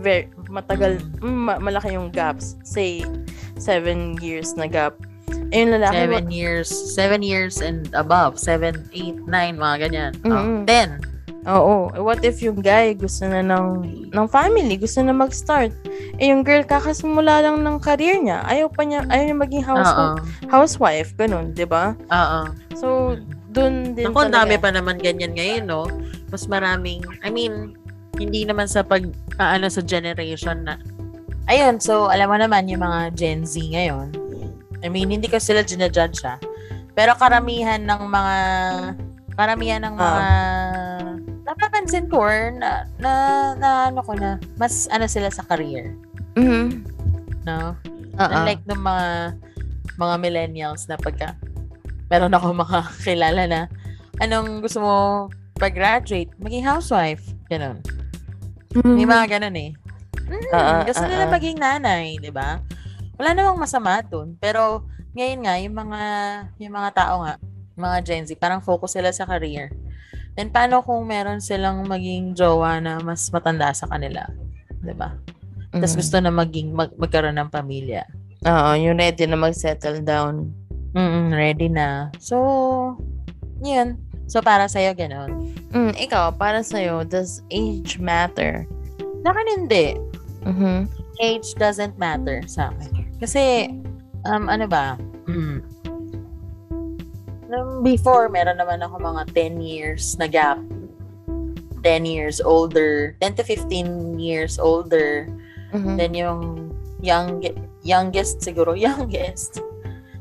very, 0.00 0.32
matagal, 0.48 1.00
mm, 1.20 1.28
ma- 1.48 1.60
malaki 1.60 1.94
yung 1.94 2.10
gaps. 2.10 2.56
Say, 2.64 3.04
seven 3.56 4.16
years 4.18 4.56
na 4.56 4.66
gap. 4.66 4.96
Eh, 5.52 5.64
yung 5.64 5.76
lalaki, 5.80 5.96
Seven 6.04 6.26
years. 6.28 6.68
Seven 6.68 7.20
years 7.24 7.60
and 7.60 7.88
above. 7.92 8.36
Seven, 8.36 8.88
eight, 8.92 9.16
nine, 9.24 9.56
mga 9.56 9.88
ganyan. 9.88 10.12
Oh, 10.24 10.32
Mm-mm. 10.32 10.64
ten. 10.68 11.00
Oo. 11.48 11.88
What 12.04 12.20
if 12.26 12.44
yung 12.44 12.60
guy 12.60 12.92
gusto 12.92 13.24
na 13.24 13.40
ng, 13.40 13.66
ng 14.12 14.26
family, 14.28 14.76
gusto 14.76 15.00
na 15.00 15.16
mag-start? 15.16 15.72
Eh, 16.20 16.28
yung 16.28 16.44
girl 16.44 16.66
kakasimula 16.66 17.40
lang 17.40 17.64
ng 17.64 17.78
career 17.80 18.20
niya. 18.20 18.44
Ayaw 18.44 18.68
pa 18.68 18.84
niya, 18.84 19.06
ayaw 19.08 19.24
niya 19.24 19.38
maging 19.38 19.64
housewife. 19.64 20.20
housewife, 20.50 21.10
ganun, 21.16 21.54
'di 21.54 21.64
ba? 21.64 21.94
Oo. 22.10 22.40
So, 22.76 23.16
dun 23.48 23.96
din 23.96 24.12
talaga. 24.12 24.44
dami 24.44 24.60
pa 24.60 24.68
naman 24.68 25.00
ganyan 25.00 25.32
ngayon, 25.32 25.64
no? 25.64 25.88
Mas 26.28 26.44
maraming, 26.44 27.00
I 27.24 27.32
mean, 27.32 27.77
hindi 28.18 28.44
naman 28.44 28.66
sa 28.66 28.82
pag, 28.82 29.06
ah, 29.38 29.54
ano, 29.56 29.70
sa 29.70 29.80
generation 29.80 30.66
na. 30.66 30.76
Ayun, 31.48 31.80
so, 31.80 32.12
alam 32.12 32.28
mo 32.28 32.36
naman 32.36 32.68
yung 32.68 32.84
mga 32.84 33.14
Gen 33.16 33.42
Z 33.48 33.56
ngayon. 33.56 34.12
I 34.84 34.92
mean, 34.92 35.08
hindi 35.08 35.26
ko 35.26 35.40
sila 35.40 35.64
ginajudge, 35.64 36.22
ha? 36.22 36.36
Pero 36.92 37.14
karamihan 37.16 37.80
ng 37.80 38.02
mga, 38.04 38.36
karamihan 39.34 39.82
ng 39.86 39.94
mga, 39.96 40.18
napapansin 41.48 42.06
ko, 42.10 42.26
or 42.26 42.52
na, 42.52 42.84
na, 43.00 43.12
na, 43.56 43.68
ano 43.88 44.04
ko 44.04 44.12
na, 44.12 44.36
mas, 44.60 44.90
ano 44.92 45.08
sila 45.08 45.32
sa 45.32 45.46
career, 45.46 45.94
Mhm. 46.36 46.84
no? 47.48 47.72
Oo. 48.18 48.30
Unlike 48.34 48.66
ng 48.66 48.82
mga 48.82 49.06
mga 49.98 50.14
millennials 50.22 50.86
na 50.86 50.94
pagka 50.94 51.34
meron 52.06 52.30
ako 52.30 52.54
mga 52.54 52.78
kilala 53.06 53.42
na 53.50 53.60
anong 54.22 54.62
gusto 54.62 54.78
mo 54.78 54.94
pag-graduate, 55.58 56.30
maging 56.38 56.62
housewife. 56.62 57.34
Ganun. 57.50 57.82
May 58.76 59.08
mga 59.08 59.38
ganun 59.38 59.56
eh. 59.56 59.70
Mm, 60.28 60.48
Oo, 60.52 60.72
gusto 60.84 61.04
nila 61.08 61.24
maging 61.26 61.56
nanay, 61.56 62.20
di 62.20 62.28
ba? 62.28 62.60
Wala 63.16 63.32
namang 63.32 63.64
masama 63.64 64.04
dun. 64.04 64.36
Pero 64.36 64.84
ngayon 65.16 65.40
nga, 65.40 65.54
yung 65.56 65.76
mga, 65.76 66.02
yung 66.60 66.74
mga 66.76 66.90
tao 66.92 67.14
nga, 67.24 67.34
mga 67.74 67.96
Gen 68.04 68.24
Z, 68.28 68.36
parang 68.36 68.60
focus 68.60 68.98
sila 68.98 69.08
sa 69.08 69.24
career. 69.24 69.72
Then 70.36 70.52
paano 70.52 70.84
kung 70.84 71.02
meron 71.02 71.40
silang 71.40 71.82
maging 71.88 72.36
jowa 72.36 72.78
na 72.78 73.00
mas 73.00 73.26
matanda 73.32 73.72
sa 73.74 73.88
kanila? 73.88 74.28
Di 74.78 74.94
ba? 74.94 75.16
Tapos 75.74 75.94
Mhm. 75.94 75.98
gusto 75.98 76.16
na 76.20 76.30
maging 76.30 76.68
mag, 76.70 76.90
magkaroon 76.94 77.36
ng 77.36 77.50
pamilya. 77.50 78.04
Oo, 78.46 78.70
yung 78.78 79.00
ready 79.00 79.26
na 79.26 79.34
mag-settle 79.34 79.98
down. 80.04 80.54
Mm, 80.94 81.34
ready 81.34 81.68
na. 81.68 82.08
So, 82.22 82.36
yun. 83.60 83.98
So, 84.28 84.44
para 84.44 84.68
sa'yo, 84.68 84.92
ganun. 84.92 85.56
Mm, 85.72 85.96
ikaw, 85.96 86.36
para 86.36 86.60
sa'yo, 86.60 87.00
does 87.08 87.40
age 87.48 87.96
matter? 87.96 88.68
Sa 89.24 89.32
akin, 89.32 89.46
hindi. 89.56 89.96
Mhm. 90.44 90.84
Age 91.18 91.48
doesn't 91.56 91.96
matter 91.96 92.44
sa 92.44 92.68
akin. 92.76 93.08
Kasi, 93.18 93.72
um, 94.28 94.52
ano 94.52 94.68
ba? 94.68 95.00
Mm. 95.26 95.64
Before, 97.88 98.28
meron 98.28 98.60
naman 98.60 98.84
ako 98.84 99.00
mga 99.00 99.32
10 99.32 99.64
years 99.64 100.12
na 100.20 100.28
gap. 100.28 100.60
10 101.80 102.04
years 102.04 102.44
older. 102.44 103.16
10 103.24 103.40
to 103.40 103.42
15 103.42 104.20
years 104.20 104.60
older. 104.60 105.24
Mhm. 105.72 105.96
Then 105.96 106.12
yung 106.12 106.40
young, 107.00 107.40
youngest 107.80 108.44
siguro, 108.44 108.76
youngest. 108.76 109.64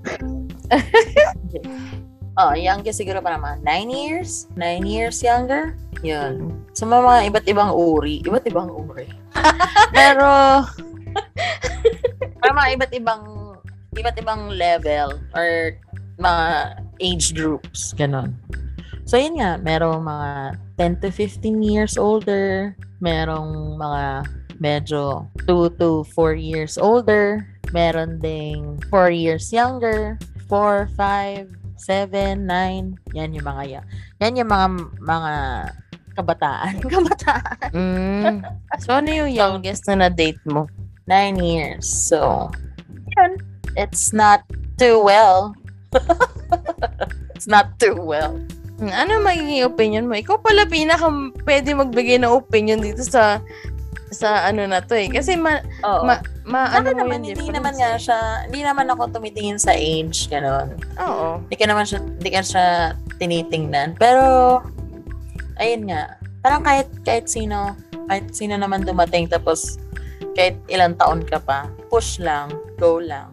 Oh, 2.38 2.54
youngest 2.54 3.02
siguro 3.02 3.18
pa 3.18 3.34
naman. 3.34 3.66
Nine 3.66 3.90
years? 3.90 4.46
Nine 4.54 4.86
years 4.86 5.26
younger? 5.26 5.74
Yun. 6.06 6.54
So, 6.78 6.86
mga 6.86 7.34
iba't 7.34 7.50
ibang 7.50 7.74
uri. 7.74 8.22
Iba't 8.22 8.46
ibang 8.46 8.70
uri. 8.70 9.10
Pero, 9.98 10.62
mga 12.46 12.70
iba't 12.78 12.94
ibang 12.94 13.24
iba't 13.98 14.18
ibang 14.22 14.54
level 14.54 15.18
or 15.34 15.74
mga 16.22 16.78
age 17.02 17.34
groups. 17.34 17.98
Ganon. 17.98 18.38
So, 19.10 19.18
yun 19.18 19.42
nga. 19.42 19.58
Merong 19.58 20.06
mga 20.06 20.62
10 20.78 21.02
to 21.02 21.10
15 21.10 21.66
years 21.66 21.98
older. 21.98 22.78
Merong 23.02 23.82
mga 23.82 24.30
medyo 24.62 25.26
2 25.50 25.74
to 25.82 26.06
4 26.14 26.38
years 26.38 26.78
older. 26.78 27.50
Meron 27.74 28.22
ding 28.22 28.78
4 28.94 29.10
years 29.10 29.50
younger. 29.50 30.22
4, 30.46 30.86
5, 30.94 31.67
7, 31.78 32.36
9. 32.42 33.16
Yan 33.16 33.34
yung 33.38 33.48
mga 33.48 33.64
yan. 33.70 33.86
Yan 34.20 34.40
yung 34.42 34.52
mga 34.52 34.68
mga 35.02 35.34
kabataan. 36.18 36.74
kabataan. 36.98 37.70
Mm. 37.72 38.36
So, 38.82 38.98
ano 38.98 39.10
yung 39.14 39.32
youngest 39.32 39.86
na 39.88 40.10
na-date 40.10 40.42
mo? 40.50 40.66
Nine 41.06 41.38
years. 41.38 41.86
So, 41.86 42.50
yun. 43.16 43.38
It's 43.78 44.10
not 44.12 44.42
too 44.82 44.98
well. 44.98 45.54
it's 47.38 47.46
not 47.46 47.78
too 47.78 47.96
well. 47.96 48.42
Ano 48.78 49.22
magiging 49.22 49.66
opinion 49.66 50.06
mo? 50.10 50.18
Ikaw 50.18 50.38
pala 50.42 50.70
pinaka 50.70 51.10
pwede 51.46 51.74
magbigay 51.74 52.22
ng 52.22 52.34
opinion 52.34 52.82
dito 52.82 53.02
sa 53.06 53.42
sa 54.12 54.48
ano 54.48 54.64
na 54.64 54.80
to 54.80 54.96
eh. 54.96 55.12
Kasi 55.12 55.36
ma, 55.36 55.60
Oo. 55.84 56.04
ma, 56.08 56.20
ma 56.48 56.72
ano 56.72 56.96
mo 56.96 57.04
naman, 57.04 57.24
yung 57.28 57.36
hindi 57.36 57.52
difference 57.52 57.58
naman 57.60 57.74
nga 57.76 57.92
siya, 58.00 58.20
hindi 58.48 58.62
naman 58.64 58.88
ako 58.88 59.02
tumitingin 59.20 59.60
sa 59.60 59.76
age, 59.76 60.32
gano'n. 60.32 60.68
Oo. 61.04 61.44
Hindi 61.44 61.56
ka 61.60 61.66
naman 61.68 61.84
siya, 61.84 62.00
hindi 62.00 62.30
ka 62.32 62.42
siya 62.44 62.66
tinitingnan. 63.20 64.00
Pero, 64.00 64.24
ayun 65.60 65.92
nga, 65.92 66.16
parang 66.40 66.64
kahit, 66.64 66.88
kahit 67.04 67.28
sino, 67.28 67.76
kahit 68.08 68.32
sino 68.32 68.56
naman 68.56 68.88
dumating, 68.88 69.28
tapos, 69.28 69.76
kahit 70.40 70.56
ilang 70.72 70.96
taon 70.96 71.26
ka 71.26 71.42
pa, 71.44 71.68
push 71.92 72.24
lang, 72.24 72.48
go 72.80 73.04
lang. 73.04 73.28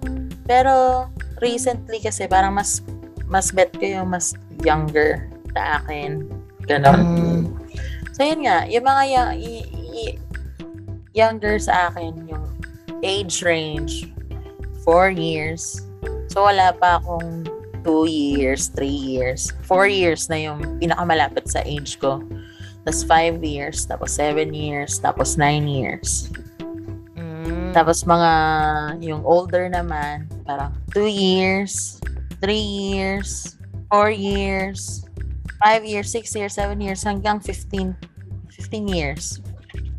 Pero, 0.49 1.07
recently 1.38 2.02
kasi, 2.02 2.26
parang 2.26 2.59
mas, 2.59 2.83
mas 3.31 3.54
bet 3.54 3.71
ko 3.78 3.85
yung 3.87 4.11
mas 4.11 4.35
younger 4.66 5.31
sa 5.54 5.78
akin. 5.81 6.26
Ganon. 6.66 7.00
Mm. 7.04 7.43
So, 8.14 8.23
yun 8.23 8.47
nga, 8.47 8.64
yung 8.71 8.87
mga 8.87 9.02
ya- 9.11 9.37
y- 9.37 9.66
y- 9.66 9.84
younger 11.14 11.56
sa 11.62 11.88
akin, 11.88 12.26
yung 12.26 12.44
age 13.06 13.40
range, 13.47 14.11
4 14.83 15.14
years. 15.14 15.80
So, 16.28 16.44
wala 16.44 16.75
pa 16.75 16.99
akong 17.00 17.47
2 17.87 18.11
years, 18.11 18.68
3 18.75 18.90
years. 18.90 19.54
4 19.64 19.87
years 19.87 20.26
na 20.26 20.42
yung 20.42 20.83
pinakamalapit 20.83 21.47
sa 21.47 21.62
age 21.62 21.97
ko. 22.02 22.21
Tapos 22.85 23.00
5 23.06 23.40
years, 23.40 23.87
tapos 23.87 24.11
7 24.12 24.52
years, 24.52 24.99
tapos 24.99 25.38
9 25.40 25.64
years. 25.64 26.28
Mm. 27.16 27.73
Tapos 27.73 28.04
mga, 28.04 28.33
yung 29.00 29.25
older 29.25 29.71
naman, 29.73 30.28
parang 30.44 30.75
2 30.92 31.09
years, 31.09 32.00
3 32.40 32.52
years, 32.52 33.56
4 33.88 34.11
years, 34.12 35.04
5 35.62 35.85
years, 35.85 36.09
6 36.12 36.28
years, 36.37 36.52
7 36.56 36.76
years, 36.80 37.00
hanggang 37.04 37.40
15, 37.40 37.97
15 38.52 38.88
years. 38.88 39.43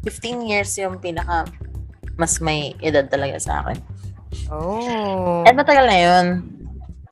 15 0.05 0.45
years 0.45 0.71
yung 0.77 0.97
pinaka 0.97 1.49
mas 2.15 2.39
may 2.39 2.71
edad 2.79 3.03
talaga 3.05 3.35
sa 3.35 3.59
akin. 3.59 3.77
Oh. 4.47 5.43
At 5.43 5.51
matagal 5.51 5.83
na 5.83 5.97
yun. 5.97 6.25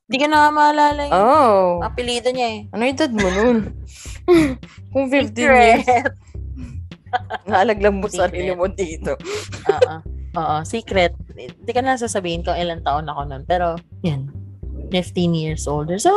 Hindi 0.05 0.17
ko 0.17 0.27
na 0.27 0.47
maalala 0.47 1.01
yung 1.03 1.15
Oh. 1.15 1.81
apelido 1.81 2.29
niya 2.29 2.47
eh. 2.47 2.59
Ano 2.69 2.83
edad 2.85 3.11
mo 3.11 3.25
nun? 3.25 3.57
Kung 4.93 5.09
15 5.09 5.33
years, 5.33 5.83
Secret. 5.83 6.13
nalaglag 7.45 7.93
mo 7.93 8.07
Secret. 8.07 8.19
sarili 8.31 8.51
mo 8.53 8.65
dito. 8.67 9.17
Oo. 9.67 9.95
Oo, 10.33 10.65
secret. 10.65 11.13
Hindi 11.29 11.71
ka 11.71 11.81
na 11.85 11.93
sasabihin 11.93 12.41
kung 12.41 12.57
ilang 12.57 12.81
taon 12.81 13.05
ako 13.05 13.21
nun. 13.23 13.43
Pero, 13.45 13.77
yan. 14.01 14.33
15 14.89 15.29
years 15.29 15.69
older. 15.69 16.01
So, 16.01 16.09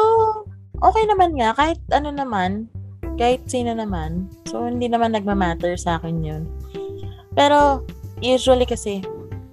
okay 0.79 1.05
naman 1.05 1.37
nga. 1.37 1.53
Kahit 1.53 1.77
ano 1.93 2.09
naman, 2.09 2.65
kahit 3.17 3.45
sino 3.45 3.77
naman. 3.77 4.33
So, 4.49 4.65
hindi 4.65 4.89
naman 4.89 5.13
nagmamatter 5.13 5.77
sa 5.77 6.01
akin 6.01 6.25
yun. 6.25 6.43
Pero, 7.37 7.85
usually 8.19 8.65
kasi, 8.65 9.05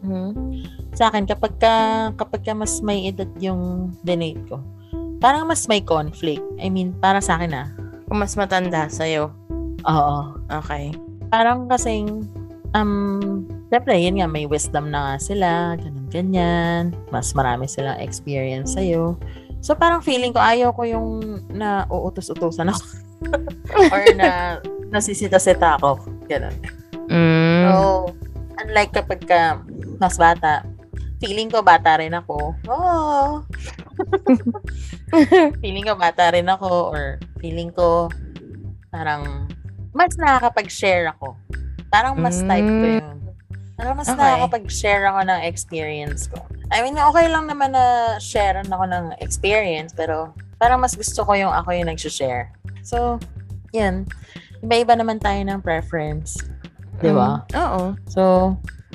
Hmm? 0.03 0.35
sa 0.93 1.09
akin, 1.09 1.25
kapag 1.25 1.57
ka, 1.57 1.75
kapag 2.19 2.43
ka 2.45 2.53
mas 2.53 2.83
may 2.83 3.09
edad 3.09 3.29
yung 3.39 3.91
dinate 4.05 4.39
ko, 4.45 4.61
parang 5.17 5.47
mas 5.47 5.65
may 5.65 5.81
conflict. 5.81 6.43
I 6.59 6.67
mean, 6.69 6.93
para 6.99 7.23
sa 7.23 7.39
akin 7.39 7.55
ah. 7.55 7.67
Kung 8.05 8.19
mas 8.21 8.35
matanda 8.37 8.91
sa'yo. 8.91 9.31
Oo. 9.83 10.37
Okay. 10.63 10.93
parang 11.33 11.65
kasing, 11.65 12.29
um, 12.77 13.41
syempre, 13.73 13.97
yun 13.97 14.21
nga, 14.21 14.29
may 14.29 14.45
wisdom 14.45 14.93
na 14.93 15.01
nga 15.01 15.15
sila, 15.17 15.49
ganun, 15.81 16.05
ganyan. 16.13 16.93
Mas 17.09 17.33
marami 17.33 17.65
silang 17.65 17.97
experience 17.97 18.77
sa'yo. 18.77 19.17
So, 19.65 19.73
parang 19.73 20.05
feeling 20.05 20.29
ko, 20.29 20.37
ayaw 20.37 20.77
ko 20.77 20.85
yung 20.85 21.07
na 21.49 21.89
uutos-utosan 21.89 22.69
ako. 22.69 22.85
Or 23.95 24.03
na 24.13 24.61
nasisita-sita 24.93 25.81
ako. 25.81 26.05
Ganun. 26.29 26.53
Mm. 27.09 27.52
So, 27.63 28.11
unlike 28.59 28.91
kapag 28.91 29.21
ka 29.23 29.63
mas 29.97 30.19
bata, 30.19 30.67
feeling 31.19 31.47
ko 31.47 31.63
bata 31.63 31.95
rin 31.97 32.11
ako. 32.11 32.51
Oo. 32.67 33.41
feeling 35.61 35.85
ko 35.85 35.95
bata 35.95 36.33
rin 36.33 36.49
ako 36.49 36.91
or 36.91 37.03
feeling 37.39 37.71
ko 37.71 38.09
parang 38.89 39.47
mas 39.93 40.17
nakakapag-share 40.17 41.13
ako. 41.13 41.37
Parang 41.87 42.17
mas 42.17 42.41
type 42.43 42.65
ko 42.81 42.85
Mm. 42.89 42.97
yun. 42.97 43.17
Parang 43.73 43.95
mas 43.97 44.09
Okay. 44.09 44.17
nakakapag-share 44.17 45.05
ako 45.07 45.19
ng 45.25 45.39
experience 45.45 46.29
ko. 46.29 46.41
I 46.73 46.81
mean, 46.81 46.97
okay 46.97 47.29
lang 47.29 47.45
naman 47.45 47.73
na 47.73 48.17
sharean 48.17 48.69
ako 48.69 48.85
ng 48.89 49.05
experience, 49.21 49.93
pero 49.93 50.33
parang 50.57 50.81
mas 50.81 50.97
gusto 50.97 51.21
ko 51.21 51.37
yung 51.37 51.53
ako 51.53 51.69
yung 51.73 51.89
nag-share. 51.89 52.49
So, 52.81 53.21
yan. 53.69 54.09
Iba-iba 54.65 54.97
naman 54.97 55.21
tayo 55.21 55.37
ng 55.45 55.61
preference. 55.61 56.37
Di 57.03 57.11
ba? 57.11 57.43
Mm. 57.51 57.59
Oo. 57.59 57.83
So, 58.07 58.21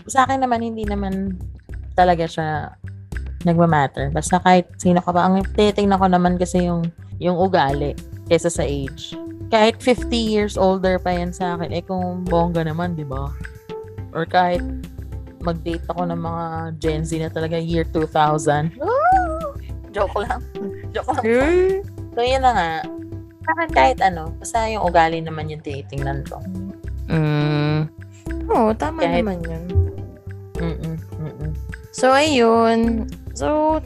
sa 0.09 0.25
akin 0.25 0.40
naman, 0.40 0.64
hindi 0.64 0.88
naman 0.88 1.37
talaga 1.92 2.25
siya 2.25 2.73
nagmamatter. 3.44 4.11
Basta 4.11 4.40
kahit 4.40 4.66
sino 4.81 5.05
ka 5.05 5.12
ba. 5.12 5.29
Ang 5.29 5.44
titingnan 5.55 6.01
ko 6.01 6.09
naman 6.09 6.35
kasi 6.40 6.66
yung, 6.66 6.88
yung 7.21 7.37
ugali 7.37 7.92
kesa 8.27 8.49
sa 8.49 8.64
age. 8.64 9.14
Kahit 9.49 9.81
50 9.81 10.12
years 10.12 10.55
older 10.57 10.97
pa 11.01 11.14
yan 11.14 11.33
sa 11.33 11.57
akin, 11.57 11.73
eh 11.73 11.85
kung 11.85 12.25
bongga 12.27 12.64
naman, 12.66 12.97
di 12.97 13.05
ba? 13.05 13.31
Or 14.12 14.25
kahit 14.29 14.64
mag-date 15.40 15.87
ako 15.87 16.09
ng 16.11 16.21
mga 16.21 16.44
Gen 16.83 17.03
Z 17.07 17.11
na 17.23 17.31
talaga 17.31 17.57
year 17.57 17.87
2000. 17.92 18.75
Woo! 18.81 18.90
Joke 19.94 20.18
lang. 20.21 20.40
Joke 20.92 21.11
lang. 21.16 21.25
Eh. 21.25 21.81
So, 22.12 22.21
yun 22.21 22.42
na 22.44 22.53
nga. 22.53 22.71
Kahit 23.73 24.05
ano, 24.05 24.29
basta 24.37 24.68
yung 24.68 24.85
ugali 24.85 25.25
naman 25.25 25.49
yung 25.49 25.64
titingnan 25.64 26.21
ko. 26.29 26.37
Mm. 27.09 27.67
Oo, 28.48 28.72
tama 28.72 29.04
Kahit- 29.04 29.22
naman 29.22 29.38
yun. 29.44 29.64
Mm-mm, 30.58 30.94
mm-mm. 31.16 31.50
So, 31.92 32.11
ayun. 32.11 33.06
So, 33.32 33.78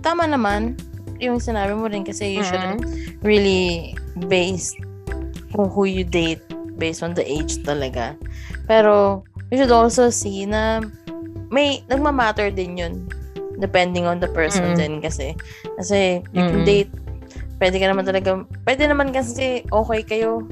tama 0.00 0.28
naman 0.28 0.76
yung 1.16 1.40
sinabi 1.40 1.72
mo 1.72 1.88
rin 1.88 2.04
kasi 2.04 2.36
you 2.36 2.44
Mhm. 2.44 2.48
shouldn't 2.48 2.82
really 3.22 3.96
base 4.28 4.76
kung 5.50 5.72
who 5.72 5.88
you 5.88 6.04
date 6.04 6.42
based 6.76 7.00
on 7.00 7.16
the 7.16 7.24
age 7.24 7.64
talaga. 7.64 8.12
Pero, 8.68 9.24
you 9.48 9.56
should 9.56 9.72
also 9.72 10.10
see 10.10 10.44
na 10.44 10.82
may 11.48 11.80
nagmamatter 11.86 12.50
din 12.50 12.76
yun 12.76 12.94
depending 13.56 14.04
on 14.04 14.20
the 14.20 14.28
person 14.28 14.74
Mhm. 14.74 14.78
din 14.78 14.92
kasi. 15.00 15.32
Kasi, 15.80 16.20
you 16.34 16.42
can 16.44 16.60
Mhm. 16.62 16.68
date 16.68 16.92
pwede 17.56 17.80
ka 17.80 17.88
naman 17.88 18.04
talaga, 18.04 18.36
pwede 18.68 18.84
naman 18.84 19.16
kasi 19.16 19.64
okay 19.72 20.04
kayo 20.04 20.44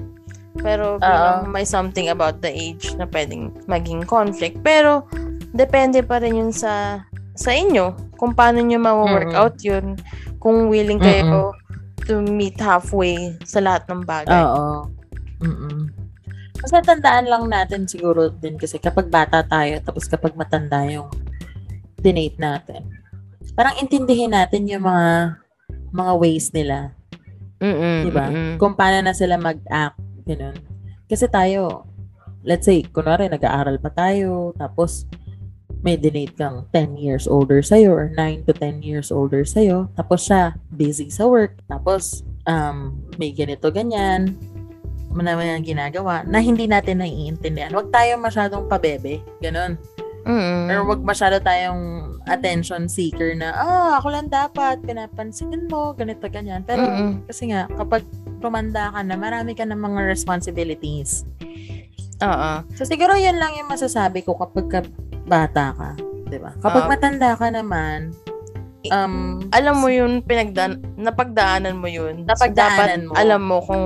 pero 0.62 1.02
bilang 1.02 1.50
may 1.50 1.66
something 1.66 2.12
about 2.12 2.38
the 2.38 2.50
age 2.50 2.94
na 2.94 3.08
pwedeng 3.10 3.50
maging 3.66 4.06
conflict. 4.06 4.60
Pero, 4.62 5.06
depende 5.54 6.02
pa 6.02 6.22
rin 6.22 6.38
yun 6.38 6.52
sa 6.54 7.02
sa 7.34 7.50
inyo 7.50 8.14
kung 8.14 8.34
paano 8.34 8.62
nyo 8.62 8.78
ma-work 8.78 9.34
Mm-mm. 9.34 9.42
out 9.42 9.56
yun 9.58 9.98
kung 10.38 10.70
willing 10.70 11.02
kayo 11.02 11.50
to 12.06 12.22
meet 12.22 12.54
halfway 12.60 13.34
sa 13.42 13.58
lahat 13.58 13.82
ng 13.90 14.06
bagay. 14.06 14.38
Oo. 14.44 14.86
Mm-mm. 15.42 15.90
Mas 16.62 16.70
natandaan 16.72 17.26
lang 17.28 17.44
natin 17.50 17.84
siguro 17.90 18.30
din 18.30 18.56
kasi 18.56 18.78
kapag 18.78 19.10
bata 19.10 19.42
tayo 19.44 19.76
tapos 19.82 20.06
kapag 20.06 20.36
matanda 20.38 20.84
yung 20.86 21.10
dinate 21.98 22.36
natin. 22.38 22.84
Parang 23.56 23.76
intindihin 23.80 24.32
natin 24.32 24.68
yung 24.68 24.84
mga 24.84 25.38
mga 25.94 26.12
ways 26.18 26.52
nila. 26.52 26.92
Mm-mm, 27.62 27.98
Di 28.04 28.10
ba? 28.12 28.26
mm-mm. 28.28 28.52
Kung 28.60 28.76
paano 28.76 29.08
na 29.08 29.14
sila 29.16 29.40
mag-act. 29.40 29.96
Ganun. 30.24 30.56
Kasi 31.04 31.28
tayo, 31.28 31.88
let's 32.44 32.64
say, 32.64 32.84
kunwari, 32.84 33.28
nag-aaral 33.28 33.76
pa 33.80 33.92
tayo, 33.92 34.56
tapos, 34.56 35.04
may 35.84 36.00
dinate 36.00 36.32
kang 36.32 36.64
10 36.72 36.96
years 36.96 37.28
older 37.28 37.60
sa'yo 37.60 37.92
or 37.92 38.08
9 38.16 38.48
to 38.48 38.56
10 38.56 38.80
years 38.80 39.12
older 39.12 39.44
sa'yo. 39.44 39.92
Tapos 39.92 40.24
siya, 40.24 40.56
busy 40.72 41.12
sa 41.12 41.28
work. 41.28 41.60
Tapos, 41.68 42.24
um, 42.48 42.96
may 43.20 43.36
ganito, 43.36 43.68
ganyan. 43.68 44.32
Manaman 45.12 45.60
ang 45.60 45.62
ginagawa 45.62 46.24
na 46.24 46.40
hindi 46.40 46.64
natin 46.64 47.04
naiintindihan. 47.04 47.76
Huwag 47.76 47.92
tayo 47.92 48.16
masyadong 48.16 48.64
pabebe. 48.64 49.20
Ganon. 49.44 49.76
Mm-mm. 50.24 50.72
Or 50.72 50.88
wag 50.88 51.04
masyado 51.04 51.36
tayong 51.38 52.16
attention 52.24 52.88
seeker 52.88 53.36
na, 53.36 53.52
ah, 53.52 53.92
ako 54.00 54.08
lang 54.08 54.32
dapat, 54.32 54.80
pinapansin 54.80 55.68
mo, 55.68 55.92
ganito, 55.92 56.24
ganyan. 56.32 56.64
Pero, 56.64 56.80
Mm-mm. 56.84 57.28
kasi 57.28 57.52
nga, 57.52 57.68
kapag 57.76 58.02
tumanda 58.40 58.88
ka 58.92 59.00
na, 59.04 59.16
marami 59.16 59.52
ka 59.52 59.68
na 59.68 59.76
mga 59.76 60.04
responsibilities. 60.08 61.28
Oo. 62.24 62.50
So, 62.76 62.88
siguro 62.88 63.16
yun 63.16 63.36
lang 63.36 63.52
yung 63.56 63.68
masasabi 63.68 64.24
ko 64.24 64.36
kapag 64.36 64.66
ka 64.72 64.80
bata 65.28 65.76
ka. 65.76 65.90
Di 66.28 66.40
ba? 66.40 66.56
Kapag 66.60 66.84
Ah. 66.84 66.90
matanda 66.90 67.30
ka 67.36 67.48
naman, 67.52 68.12
um, 68.92 69.44
Alam 69.52 69.76
mo 69.80 69.88
yun, 69.88 70.20
pinagdaan, 70.20 70.80
napagdaanan 70.96 71.76
mo 71.76 71.88
yun. 71.88 72.24
Napagdaanan 72.24 73.08
so, 73.08 73.08
dapat 73.08 73.08
mo. 73.08 73.12
alam 73.16 73.42
mo 73.44 73.56
kung 73.64 73.84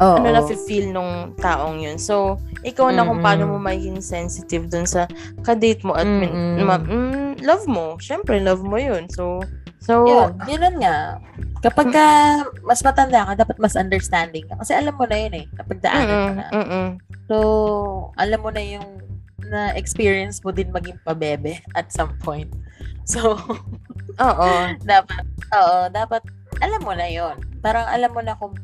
oo. 0.00 0.16
ano 0.18 0.28
na-feel 0.30 0.90
nung 0.90 1.34
taong 1.38 1.82
yun. 1.82 1.98
So, 2.00 2.38
ikaw 2.66 2.90
na 2.90 3.06
kung 3.06 3.22
paano 3.22 3.46
mo 3.46 3.58
maging 3.62 4.00
sensitive 4.02 4.66
dun 4.66 4.88
sa 4.88 5.06
kadate 5.46 5.84
mo 5.86 5.94
at 5.94 6.06
Mm-mm. 6.08 6.64
ma- 6.64 6.82
mm, 6.82 7.44
love 7.44 7.64
mo. 7.68 7.94
Siyempre, 8.00 8.40
love 8.42 8.64
mo 8.64 8.80
yun. 8.80 9.06
So, 9.12 9.44
so, 9.78 10.06
yun, 10.08 10.34
yun 10.48 10.82
nga. 10.82 11.20
Kapag 11.64 11.96
ka 11.96 12.06
mas 12.60 12.84
matanda 12.84 13.24
ka, 13.24 13.32
dapat 13.40 13.56
mas 13.56 13.72
understanding 13.76 14.44
ka. 14.50 14.60
Kasi 14.60 14.76
alam 14.76 14.92
mo 14.96 15.08
na 15.08 15.16
yun 15.16 15.34
eh. 15.40 15.46
Kapag 15.56 15.78
daanan 15.80 16.18
mo 16.20 16.30
mm-mm, 16.30 16.36
na. 16.36 16.46
mm-mm. 16.52 16.86
So, 17.24 17.36
alam 18.20 18.40
mo 18.44 18.50
na 18.52 18.60
yung 18.60 18.88
na-experience 19.44 20.40
mo 20.40 20.52
din 20.52 20.72
maging 20.72 21.00
pabebe 21.04 21.60
at 21.76 21.92
some 21.92 22.16
point. 22.20 22.50
So, 23.04 23.36
Oo. 24.16 24.48
dapat, 24.80 25.24
oo, 25.52 25.78
dapat, 25.92 26.24
alam 26.64 26.80
mo 26.80 26.96
na 26.96 27.04
yon 27.04 27.36
Parang 27.60 27.84
alam 27.84 28.08
mo 28.16 28.24
na 28.24 28.32
kung 28.32 28.56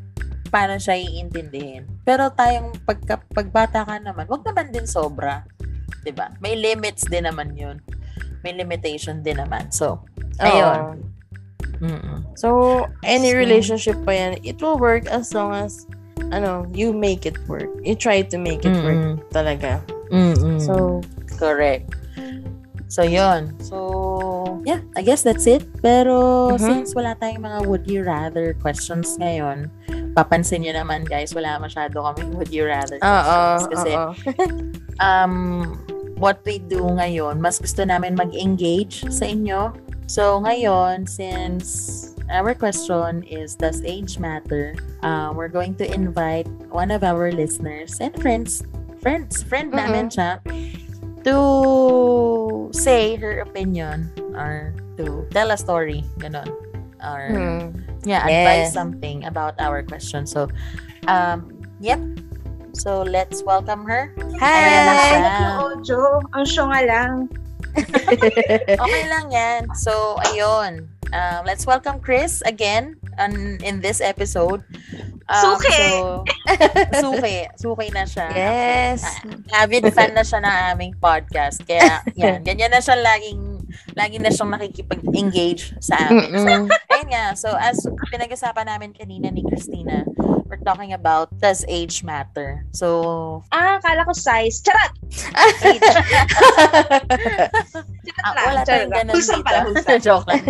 paano 0.50 0.76
siya 0.76 0.98
iintindihin. 0.98 1.86
Pero 2.02 2.28
tayong 2.30 2.74
pagka, 2.84 3.22
pagbata 3.30 3.86
ka 3.86 3.96
naman, 3.96 4.26
wag 4.26 4.42
naman 4.42 4.74
din 4.74 4.84
sobra. 4.84 5.46
'di 6.02 6.12
ba 6.12 6.32
May 6.40 6.56
limits 6.56 7.06
din 7.06 7.24
naman 7.24 7.54
yun. 7.54 7.78
May 8.42 8.56
limitation 8.56 9.20
din 9.20 9.36
naman. 9.36 9.68
So, 9.70 10.00
ayun. 10.40 11.04
Mm-mm. 11.80 12.24
So, 12.36 12.84
any 13.04 13.32
So- 13.32 13.38
relationship 13.38 13.96
pa 14.04 14.12
yan, 14.12 14.32
it 14.44 14.60
will 14.60 14.76
work 14.76 15.08
as 15.08 15.32
long 15.32 15.52
as 15.52 15.84
ano, 16.32 16.68
you 16.72 16.92
make 16.92 17.24
it 17.24 17.36
work. 17.48 17.68
You 17.82 17.96
try 17.96 18.22
to 18.22 18.36
make 18.38 18.64
it 18.64 18.76
work 18.84 18.96
Mm-mm. 18.96 19.16
talaga. 19.32 19.80
Mm-mm. 20.12 20.60
So, 20.60 21.00
Correct. 21.40 21.96
So, 22.92 23.00
yon 23.00 23.54
So, 23.64 24.60
yeah, 24.68 24.84
I 24.92 25.00
guess 25.00 25.22
that's 25.24 25.46
it. 25.48 25.64
Pero, 25.80 26.52
Mhm. 26.52 26.60
since 26.60 26.88
wala 26.92 27.16
tayong 27.16 27.40
mga 27.40 27.58
would 27.64 27.88
you 27.88 28.04
rather 28.04 28.52
questions 28.60 29.16
ngayon, 29.16 29.70
papansin 30.14 30.66
nyo 30.66 30.74
naman, 30.74 31.06
guys, 31.06 31.34
wala 31.34 31.58
masyado 31.60 32.02
kami 32.02 32.26
would 32.34 32.50
you 32.50 32.66
rather 32.66 32.98
questions. 32.98 33.66
Kasi, 33.70 33.90
oo. 33.94 34.10
um, 35.06 35.76
what 36.20 36.44
we 36.44 36.60
do 36.60 36.84
ngayon, 36.84 37.40
mas 37.40 37.56
gusto 37.58 37.82
namin 37.82 38.14
mag-engage 38.14 39.08
sa 39.08 39.24
inyo. 39.24 39.72
So, 40.10 40.42
ngayon, 40.42 41.06
since 41.06 42.10
our 42.28 42.54
question 42.54 43.22
is, 43.24 43.54
does 43.54 43.80
age 43.86 44.18
matter? 44.18 44.74
Uh, 45.02 45.32
we're 45.34 45.50
going 45.50 45.74
to 45.78 45.86
invite 45.86 46.50
one 46.70 46.90
of 46.90 47.02
our 47.06 47.30
listeners 47.30 47.98
and 48.02 48.14
friends, 48.18 48.62
friends, 48.98 49.42
friend 49.46 49.70
namin 49.70 50.10
siya, 50.10 50.42
to 51.22 51.38
say 52.72 53.14
her 53.16 53.40
opinion 53.40 54.10
or 54.34 54.74
to 54.98 55.26
tell 55.30 55.50
a 55.50 55.58
story, 55.58 56.02
ganon. 56.18 56.48
Or, 57.00 57.22
Hmm. 57.32 57.89
Yeah, 58.04 58.24
Yeah. 58.26 58.44
advise 58.44 58.72
something 58.72 59.24
about 59.24 59.56
our 59.58 59.82
question. 59.82 60.26
So, 60.26 60.48
um, 61.06 61.50
yep. 61.80 62.00
So, 62.72 63.02
let's 63.02 63.42
welcome 63.42 63.82
her. 63.84 64.14
Ayan 64.14 64.38
na 64.38 64.94
Hi! 64.94 65.02
siya. 65.02 65.18
Yung 65.18 65.58
audio, 65.58 66.00
ang 66.32 66.44
syunga 66.46 66.80
lang. 66.86 67.12
Okay 68.82 69.02
lang 69.10 69.26
yan. 69.30 69.62
So, 69.78 70.18
ayun. 70.30 70.86
Um, 71.10 71.40
let's 71.42 71.66
welcome 71.66 71.98
Chris 71.98 72.38
again 72.46 72.94
on, 73.18 73.58
in 73.66 73.82
this 73.82 73.98
episode. 73.98 74.62
Um, 75.26 75.58
Suki! 75.58 75.74
So, 75.74 76.22
suki. 77.02 77.36
Suki 77.58 77.86
na 77.90 78.06
siya. 78.06 78.30
yes. 78.30 79.02
Avid 79.54 79.90
fan 79.90 80.14
na 80.14 80.22
siya 80.22 80.38
ng 80.42 80.56
aming 80.74 80.94
podcast. 80.98 81.62
Kaya, 81.66 82.02
yan. 82.14 82.42
Ganyan 82.42 82.70
na 82.70 82.78
siya 82.78 82.98
laging, 82.98 83.49
lagi 83.94 84.16
na 84.18 84.30
siyang 84.32 84.52
nakikipag-engage 84.54 85.76
sa 85.78 86.10
amin. 86.10 86.30
So, 86.34 86.48
Mm-mm. 86.48 86.64
ayun 86.90 87.08
nga. 87.10 87.24
So, 87.36 87.48
as 87.54 87.80
pinag-usapan 88.10 88.66
namin 88.66 88.90
kanina 88.92 89.30
ni 89.30 89.42
Christina, 89.46 90.04
we're 90.50 90.60
talking 90.60 90.92
about 90.92 91.30
does 91.38 91.62
age 91.70 92.02
matter? 92.02 92.66
So, 92.74 93.40
Ah, 93.48 93.78
kala 93.78 94.02
ko 94.02 94.12
size. 94.12 94.58
Charot! 94.60 94.92
Charot 95.08 95.50
Ah, 98.20 98.34
lang. 98.36 98.44
wala 98.44 98.60
Charot 98.60 98.68
tayong 98.68 98.90
lang. 98.90 98.98
ganun 99.00 99.14
Hulsang 99.16 99.40
dito. 99.40 99.46
pala, 99.48 99.60
hulsang. 99.70 100.00
Joke 100.02 100.26
lang. 100.28 100.42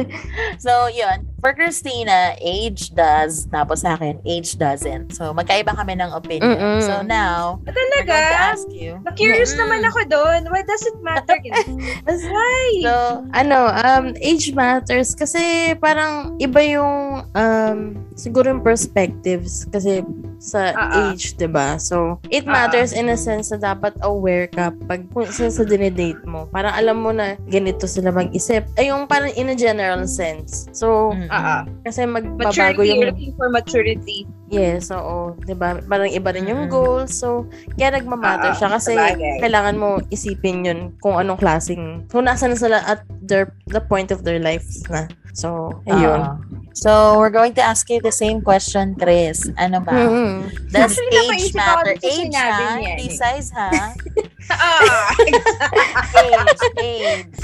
So, 0.58 0.72
yun. 0.88 1.18
For 1.38 1.52
Christina, 1.52 2.18
age 2.36 2.92
does. 2.92 3.46
Tapos 3.46 3.80
sa 3.80 3.94
akin, 3.94 4.18
age 4.24 4.56
doesn't. 4.56 5.14
So, 5.14 5.30
magkaiba 5.30 5.72
kami 5.72 5.96
ng 5.96 6.10
opinion. 6.10 6.52
Mm-mm. 6.52 6.80
So, 6.82 7.00
now, 7.00 7.62
we're 7.62 7.72
Talaga? 7.72 8.04
going 8.04 8.26
to 8.26 8.40
ask 8.42 8.66
you. 8.70 8.92
Na-curious 9.00 9.54
Mm-mm. 9.54 9.70
naman 9.70 9.80
ako 9.86 10.00
doon. 10.06 10.40
Why 10.48 10.62
does 10.62 10.82
it 10.82 10.98
matter? 11.00 11.36
Why? 12.28 12.62
So, 12.82 12.92
ano, 13.32 13.58
um, 13.72 14.04
age 14.18 14.52
matters 14.52 15.14
kasi 15.14 15.40
parang 15.76 16.36
iba 16.36 16.60
yung 16.60 17.24
um, 17.32 17.78
siguro 18.14 18.50
yung 18.50 18.60
perspectives 18.60 19.64
kasi 19.66 19.89
sa 20.40 20.72
Ah, 20.72 20.88
ah. 20.88 20.92
age, 21.12 21.37
'di 21.37 21.48
ba? 21.48 21.76
So, 21.76 22.16
it 22.33 22.48
Ah, 22.48 22.64
matters 22.64 22.92
in 22.92 23.12
a 23.12 23.16
sense 23.16 23.53
na 23.53 23.61
dapat 23.61 23.92
aware 24.00 24.48
ka 24.48 24.72
pag 24.88 25.05
kung 25.12 25.29
sa, 25.29 25.53
sa 25.53 25.62
dinedate 25.62 26.24
mo. 26.24 26.48
Parang 26.48 26.72
alam 26.72 26.96
mo 26.96 27.12
na 27.12 27.37
ganito 27.44 27.85
sila 27.85 28.09
mag-isip. 28.09 28.64
Ay, 28.74 28.88
yung 28.88 29.05
parang 29.05 29.29
in 29.35 29.53
a 29.53 29.57
general 29.57 30.09
sense. 30.09 30.64
So, 30.72 31.12
ah. 31.29 31.68
kasi 31.85 32.09
magbabago 32.09 32.81
Maturity, 32.81 32.88
yung 32.88 33.03
looking 33.12 33.33
for 33.37 33.53
maturity. 33.53 34.24
Yes, 34.48 34.90
oo. 34.90 35.37
'Di 35.38 35.55
ba? 35.55 35.79
Parang 35.81 36.11
iba 36.11 36.33
rin 36.33 36.48
yung 36.48 36.66
Mm-mm. 36.66 36.72
goals. 36.72 37.14
So, 37.14 37.46
kaya 37.76 37.94
nagmamatter 37.94 38.50
Ah, 38.50 38.57
siya 38.57 38.68
kasi 38.72 38.96
sabagay. 38.96 39.38
kailangan 39.44 39.76
mo 39.76 39.88
isipin 40.09 40.66
yun 40.66 40.81
kung 40.98 41.14
anong 41.14 41.38
klaseng, 41.38 42.03
kung 42.09 42.24
nasa 42.24 42.48
na 42.48 42.59
sila 42.59 42.83
at 42.83 43.05
their, 43.20 43.55
the 43.68 43.79
point 43.79 44.11
of 44.11 44.24
their 44.24 44.40
lives 44.40 44.83
na. 44.88 45.07
So, 45.34 45.80
ayun. 45.86 46.20
Ah. 46.20 46.36
so, 46.74 47.18
we're 47.18 47.34
going 47.34 47.54
to 47.54 47.62
ask 47.62 47.88
you 47.90 48.00
the 48.00 48.12
same 48.12 48.42
question, 48.42 48.94
Chris. 48.94 49.50
Ano 49.58 49.80
ba? 49.80 49.94
Mhm. 49.94 50.70
Does 50.70 50.94
Actually, 50.94 51.18
age 51.34 51.54
matter? 51.54 51.94
Age, 51.98 52.34
ha? 52.34 52.78
Hindi 52.78 53.08
eh. 53.10 53.16
size, 53.16 53.50
ha? 53.54 53.70
Ah! 54.50 55.10
age, 56.20 56.64
age. 56.78 57.34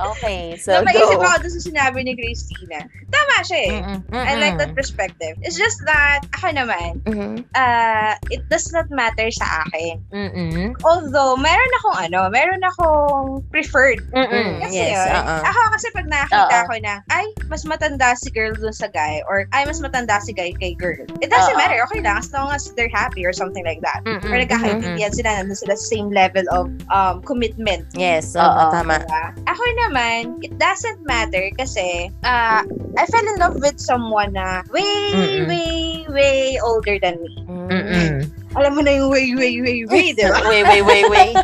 Okay, 0.00 0.56
so 0.56 0.72
Napaisip 0.80 1.20
go. 1.20 1.28
ako 1.28 1.44
doon 1.44 1.52
sa 1.52 1.60
sinabi 1.60 1.98
ni 2.00 2.16
Christina. 2.16 2.88
Tama 3.12 3.36
siya 3.44 3.60
eh. 3.68 3.72
Mm-mm, 3.84 4.16
I 4.16 4.32
like 4.40 4.56
that 4.56 4.72
mm-mm. 4.72 4.78
perspective. 4.80 5.36
It's 5.44 5.60
just 5.60 5.76
that, 5.84 6.24
ako 6.40 6.56
naman, 6.56 7.04
Mhm. 7.04 7.44
uh, 7.52 8.16
it 8.32 8.40
does 8.48 8.72
not 8.72 8.88
matter 8.88 9.28
sa 9.28 9.68
akin. 9.68 10.00
Mm-mm. 10.08 10.72
Although, 10.88 11.36
meron 11.36 11.72
akong 11.84 11.98
ano, 12.08 12.20
meron 12.32 12.64
akong 12.64 13.44
preferred. 13.52 14.00
Mm-mm. 14.16 14.64
Kasi 14.64 14.80
Yes, 14.80 14.96
yun, 14.96 15.20
oo. 15.20 15.36
ako 15.44 15.60
kasi 15.76 15.86
pag 15.92 16.06
nakakita 16.08 16.56
Oo. 16.64 16.68
ko 16.72 16.74
na, 16.80 16.94
ay, 17.12 17.26
mas 17.52 17.68
matanda 17.68 18.16
si 18.16 18.32
girl 18.32 18.56
dun 18.56 18.72
sa 18.72 18.88
guy, 18.88 19.20
or 19.28 19.44
ay, 19.52 19.68
mas 19.68 19.84
matanda 19.84 20.16
si 20.24 20.32
guy 20.32 20.56
kay 20.56 20.72
girl. 20.72 20.96
It 21.20 21.28
doesn't 21.28 21.56
Oo. 21.56 21.60
matter, 21.60 21.76
okay 21.84 22.00
lang, 22.00 22.16
as 22.16 22.32
long 22.32 22.48
as 22.48 22.72
they're 22.72 22.88
happy 22.88 23.28
or 23.28 23.36
something 23.36 23.68
like 23.68 23.84
that. 23.84 24.00
Mm-mm. 24.08 24.24
Or 24.24 24.36
nagkakaintindihan 24.40 25.12
sila, 25.12 25.44
nandun 25.44 25.60
sila 25.60 25.76
sa 25.76 25.86
same 25.92 26.08
level 26.10 26.44
of 26.50 26.68
um, 26.90 27.22
commitment. 27.22 27.86
Yes, 27.94 28.34
oo, 28.34 28.42
Oo. 28.42 28.70
tama. 28.70 29.00
Diba? 29.00 29.24
Ako 29.46 29.62
naman, 29.86 30.38
it 30.42 30.52
doesn't 30.58 31.00
matter 31.02 31.48
kasi 31.56 32.10
uh, 32.22 32.60
I 32.96 33.04
fell 33.08 33.24
in 33.24 33.38
love 33.38 33.58
with 33.58 33.78
someone 33.78 34.34
na 34.34 34.62
way, 34.70 35.14
Mm-mm. 35.14 35.46
way, 35.48 35.70
way 36.10 36.38
older 36.60 36.98
than 36.98 37.22
me. 37.22 37.32
Mm-mm. 37.46 38.26
Alam 38.58 38.74
mo 38.74 38.80
na 38.82 38.98
yung 38.98 39.14
way, 39.14 39.30
way, 39.38 39.62
way, 39.62 39.78
way, 39.86 40.06
di 40.18 40.26
ba? 40.26 40.42
wait, 40.50 40.66
wait, 40.66 40.82
wait, 40.82 41.06
wait. 41.06 41.36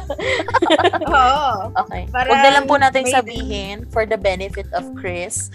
Oo. 1.15 1.71
Okay. 1.87 2.03
Parang 2.11 2.35
Huwag 2.35 2.43
na 2.43 2.51
lang 2.51 2.65
po 2.67 2.75
natin 2.77 3.07
sabihin 3.07 3.87
for 3.95 4.03
the 4.11 4.19
benefit 4.19 4.67
of 4.75 4.83
Chris. 4.99 5.55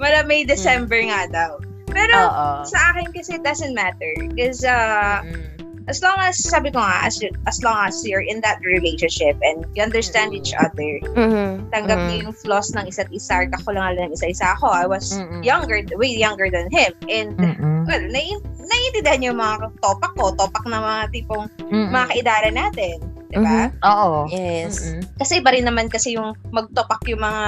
Mara 0.00 0.24
May 0.24 0.48
December 0.48 1.04
nga 1.04 1.28
daw. 1.28 1.60
Pero 1.92 2.16
Oo. 2.16 2.64
sa 2.64 2.96
akin 2.96 3.12
kasi 3.12 3.36
it 3.36 3.44
doesn't 3.44 3.76
matter. 3.76 4.08
Because 4.32 4.64
uh, 4.64 5.20
Mm. 5.20 5.51
As 5.90 6.02
long 6.02 6.14
as, 6.18 6.38
sabi 6.38 6.70
ko 6.70 6.78
nga, 6.78 7.06
as, 7.06 7.18
as 7.46 7.58
long 7.62 7.74
as 7.86 7.98
you're 8.06 8.22
in 8.22 8.40
that 8.40 8.58
relationship 8.62 9.34
and 9.42 9.66
you 9.74 9.82
understand 9.82 10.30
Mm. 10.32 10.38
each 10.38 10.52
other, 10.54 10.90
Mhm. 11.18 11.68
tanggap 11.74 11.98
Mhm. 11.98 12.06
niyo 12.08 12.16
yung 12.30 12.36
flaws 12.36 12.70
ng 12.74 12.86
isa't 12.86 13.10
isa, 13.10 13.46
kakulangan 13.50 13.98
lang 13.98 14.06
ng 14.10 14.14
isa-isa 14.14 14.54
ako. 14.54 14.70
I 14.70 14.86
was 14.86 15.18
Mm-mm. 15.18 15.42
younger, 15.42 15.82
way 15.98 16.14
younger 16.14 16.48
than 16.48 16.70
him. 16.70 16.94
And, 17.10 17.34
Mm-mm. 17.36 17.84
well, 17.84 18.04
nai- 18.08 18.42
naiintindihan 18.58 19.18
niyo 19.20 19.30
yung 19.34 19.42
mga 19.42 19.74
topak 19.82 20.12
ko, 20.14 20.30
topak 20.34 20.64
na 20.70 20.78
mga 20.78 21.02
tipong 21.12 21.46
Mm-mm. 21.66 21.90
mga 21.90 22.06
kaidara 22.14 22.48
natin. 22.48 22.96
Di 23.32 23.40
ba? 23.40 23.72
Oo. 23.82 24.28
Yes. 24.28 24.84
Mm-mm. 24.84 25.00
Kasi 25.16 25.40
iba 25.40 25.50
rin 25.50 25.64
naman 25.64 25.88
kasi 25.88 26.12
yung 26.12 26.36
magtopak 26.52 27.00
yung 27.08 27.24
mga, 27.24 27.44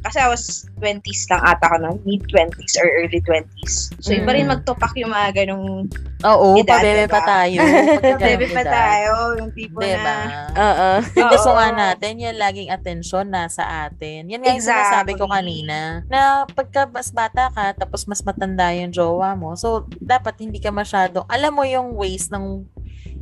kasi 0.00 0.16
I 0.16 0.28
was 0.28 0.64
20s 0.80 1.28
lang 1.28 1.44
ata 1.44 1.68
ko 1.68 1.76
noon, 1.76 1.96
mid-20s 2.02 2.74
or 2.80 2.88
early 2.96 3.20
20s. 3.20 3.92
So 4.00 4.16
iba 4.16 4.32
rin 4.32 4.48
Mm. 4.48 4.52
magtopak 4.56 4.96
yung 4.96 5.12
mga 5.12 5.44
ganong, 5.44 5.90
Oo, 6.24 6.56
Edad, 6.56 6.80
pabebe 6.80 7.04
diba? 7.04 7.12
pa 7.12 7.20
tayo. 7.20 7.60
bebe 8.24 8.46
pa 8.48 8.62
tayo, 8.64 9.12
yung 9.36 9.50
tipo 9.52 9.78
Diba? 9.78 10.00
na, 10.00 10.48
Oo. 10.56 10.88
Yung 11.12 11.28
gusto 11.34 11.50
nga 11.52 11.68
natin, 11.68 12.16
yung 12.16 12.36
laging 12.36 12.72
atensyon 12.72 13.28
nasa 13.28 13.84
atin. 13.84 14.24
Yan 14.26 14.40
nga 14.40 14.56
yung 14.56 14.64
sinasabi 14.64 15.12
ko 15.14 15.28
Exactly. 15.28 15.36
kanina, 15.36 15.78
na 16.08 16.20
pagka 16.48 16.88
mas 16.88 17.12
bata 17.12 17.52
ka, 17.52 17.76
tapos 17.76 18.08
mas 18.08 18.24
matanda 18.24 18.72
yung 18.72 18.88
jowa 18.88 19.36
mo, 19.36 19.52
so 19.52 19.84
dapat 19.98 20.40
hindi 20.40 20.56
ka 20.56 20.72
masyado, 20.72 21.28
alam 21.28 21.52
mo 21.52 21.66
yung 21.66 21.92
ways 21.92 22.32
ng 22.32 22.64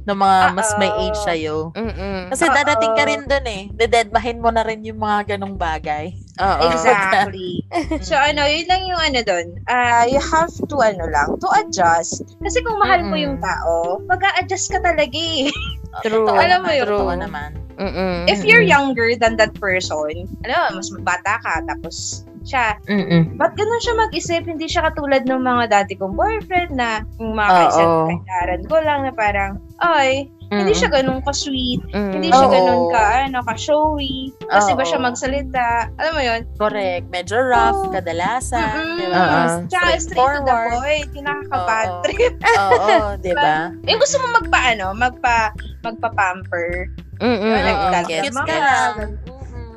ng 0.05 0.19
mga 0.21 0.39
mas 0.53 0.71
may 0.77 0.93
age 1.01 1.19
sa'yo. 1.25 1.73
Mm-mm. 1.73 2.29
Kasi 2.29 2.45
Oo. 2.45 2.53
dadating 2.53 2.95
ka 2.95 3.05
rin 3.09 3.23
dun 3.25 3.47
eh. 3.49 3.63
Dededmahin 3.73 4.39
mo 4.41 4.53
na 4.53 4.61
rin 4.61 4.85
yung 4.85 5.01
mga 5.01 5.37
ganong 5.37 5.57
bagay. 5.57 6.13
Oo. 6.41 6.63
Exactly. 6.69 7.65
so 8.07 8.13
ano, 8.13 8.45
yun 8.45 8.69
lang 8.69 8.85
yung 8.85 9.01
ano 9.01 9.21
doon. 9.25 9.47
Ah, 9.65 10.05
you 10.05 10.21
have 10.21 10.53
to 10.53 10.77
ano 10.85 11.09
lang, 11.09 11.41
to 11.41 11.49
adjust. 11.57 12.21
Kasi 12.45 12.61
kung 12.61 12.77
mahal 12.77 13.01
mo 13.09 13.17
Mm-mm. 13.17 13.25
yung 13.25 13.37
tao, 13.41 14.01
mag-a-adjust 14.05 14.77
ka 14.77 14.79
talaga 14.85 15.17
eh. 15.17 15.49
True. 16.05 16.27
Totoo 16.27 16.37
Alam 16.37 16.67
mo 16.67 16.73
naman, 16.73 16.79
yun. 16.79 16.87
Totoo 16.89 17.15
naman. 17.17 17.51
Mm-mm. 17.75 18.31
If 18.31 18.47
you're 18.47 18.63
younger 18.63 19.19
than 19.19 19.35
that 19.41 19.55
person, 19.59 20.31
ano, 20.47 20.79
mas 20.79 20.91
bata 21.03 21.43
ka, 21.43 21.63
tapos 21.67 22.23
siya, 22.45 22.77
Mm-mm. 22.87 23.41
ba't 23.41 23.57
ganun 23.57 23.81
siya 23.83 23.95
mag-isip? 23.99 24.43
Hindi 24.45 24.69
siya 24.69 24.93
katulad 24.93 25.25
ng 25.25 25.43
mga 25.43 25.65
dati 25.73 25.97
kong 25.97 26.15
boyfriend 26.15 26.77
na 26.77 27.01
yung 27.17 27.35
mga 27.35 27.73
kailaran 27.73 28.63
ko 28.69 28.77
lang 28.85 29.01
na 29.09 29.13
parang, 29.17 29.59
ay, 29.81 30.31
hindi 30.45 30.71
Mm-mm. 30.71 30.77
siya 30.77 30.91
ganun 30.93 31.19
ka-sweet, 31.21 31.83
Mm. 31.91 32.13
hindi 32.13 32.29
siya 32.29 32.47
Oo. 32.47 32.53
ganun 32.53 32.83
ka, 32.89 33.03
ano, 33.25 33.39
ka-showy, 33.43 34.31
kasi 34.45 34.71
ba 34.73 34.83
Oo. 34.83 34.87
siya 34.87 34.99
magsalita? 35.01 35.67
Alam 35.97 36.13
mo 36.15 36.23
yun? 36.23 36.41
Correct. 36.55 37.07
Medyo 37.09 37.37
rough, 37.43 37.81
Oo. 37.81 37.91
kadalasan. 37.91 38.77
Mm-mm. 38.77 38.97
Di 38.97 39.07
ba? 39.09 39.19
Oo. 39.19 39.43
Tsaka 39.67 39.87
straight 39.97 39.99
to 39.99 39.99
the 39.99 40.01
Straightforward. 40.05 40.71
point, 40.79 41.09
yung 41.11 41.27
nakaka-bad 41.27 41.89
Oo. 41.89 42.03
trip. 42.03 42.35
Oo, 42.61 42.89
di 43.19 43.33
ba? 43.35 43.55
Yung 43.83 43.99
gusto 43.99 44.17
mo 44.21 44.27
magpa, 44.33 44.61
ano, 44.71 44.87
magpa, 44.93 45.37
magpa-pamper. 45.83 46.71
Mm-mm. 47.19 47.41
Yun, 47.41 47.55
Mm-mm. 47.57 47.65
nagdadagdag 47.65 48.07
Gets, 48.07 48.27
Cute 48.29 48.39
ka 48.39 48.47
gets. 48.47 48.63
lang. 48.63 48.95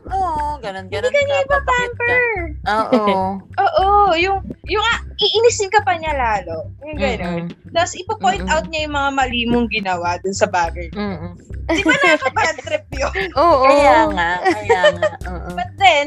Oo, 0.07 0.55
ganun, 0.59 0.87
ganun 0.87 1.09
Hindi 1.09 1.19
ka 1.19 1.25
niya 1.25 1.37
ka. 1.37 1.47
papakit 1.49 1.91
ka. 1.91 2.05
ipapamper. 2.07 2.23
Oo. 2.67 3.03
Oo, 3.63 3.85
yung, 4.15 4.39
yung, 4.65 4.83
ah, 4.85 4.99
iinisin 5.25 5.73
ka 5.73 5.81
pa 5.81 5.97
niya 5.97 6.13
lalo. 6.13 6.69
Yung 6.85 6.99
gano'n. 6.99 7.43
Mm-mm. 7.49 7.73
Tapos, 7.73 7.97
ipo-point 7.97 8.45
Mm-mm. 8.45 8.53
out 8.53 8.65
niya 8.69 8.85
yung 8.85 8.95
mga 8.95 9.11
mali 9.17 9.41
mong 9.49 9.67
ginawa 9.73 10.21
dun 10.21 10.37
sa 10.37 10.45
bagay. 10.45 10.93
Mm-mm. 10.93 11.33
Di 11.67 11.81
ba 11.81 11.95
nakaka-bad 11.97 12.57
trip 12.61 12.85
yun? 12.93 13.29
Oo. 13.41 13.65
Kaya 13.65 13.97
nga, 14.13 14.31
kaya 14.45 14.81
nga. 14.93 15.11
Oo. 15.33 15.49
But 15.57 15.71
then, 15.81 16.05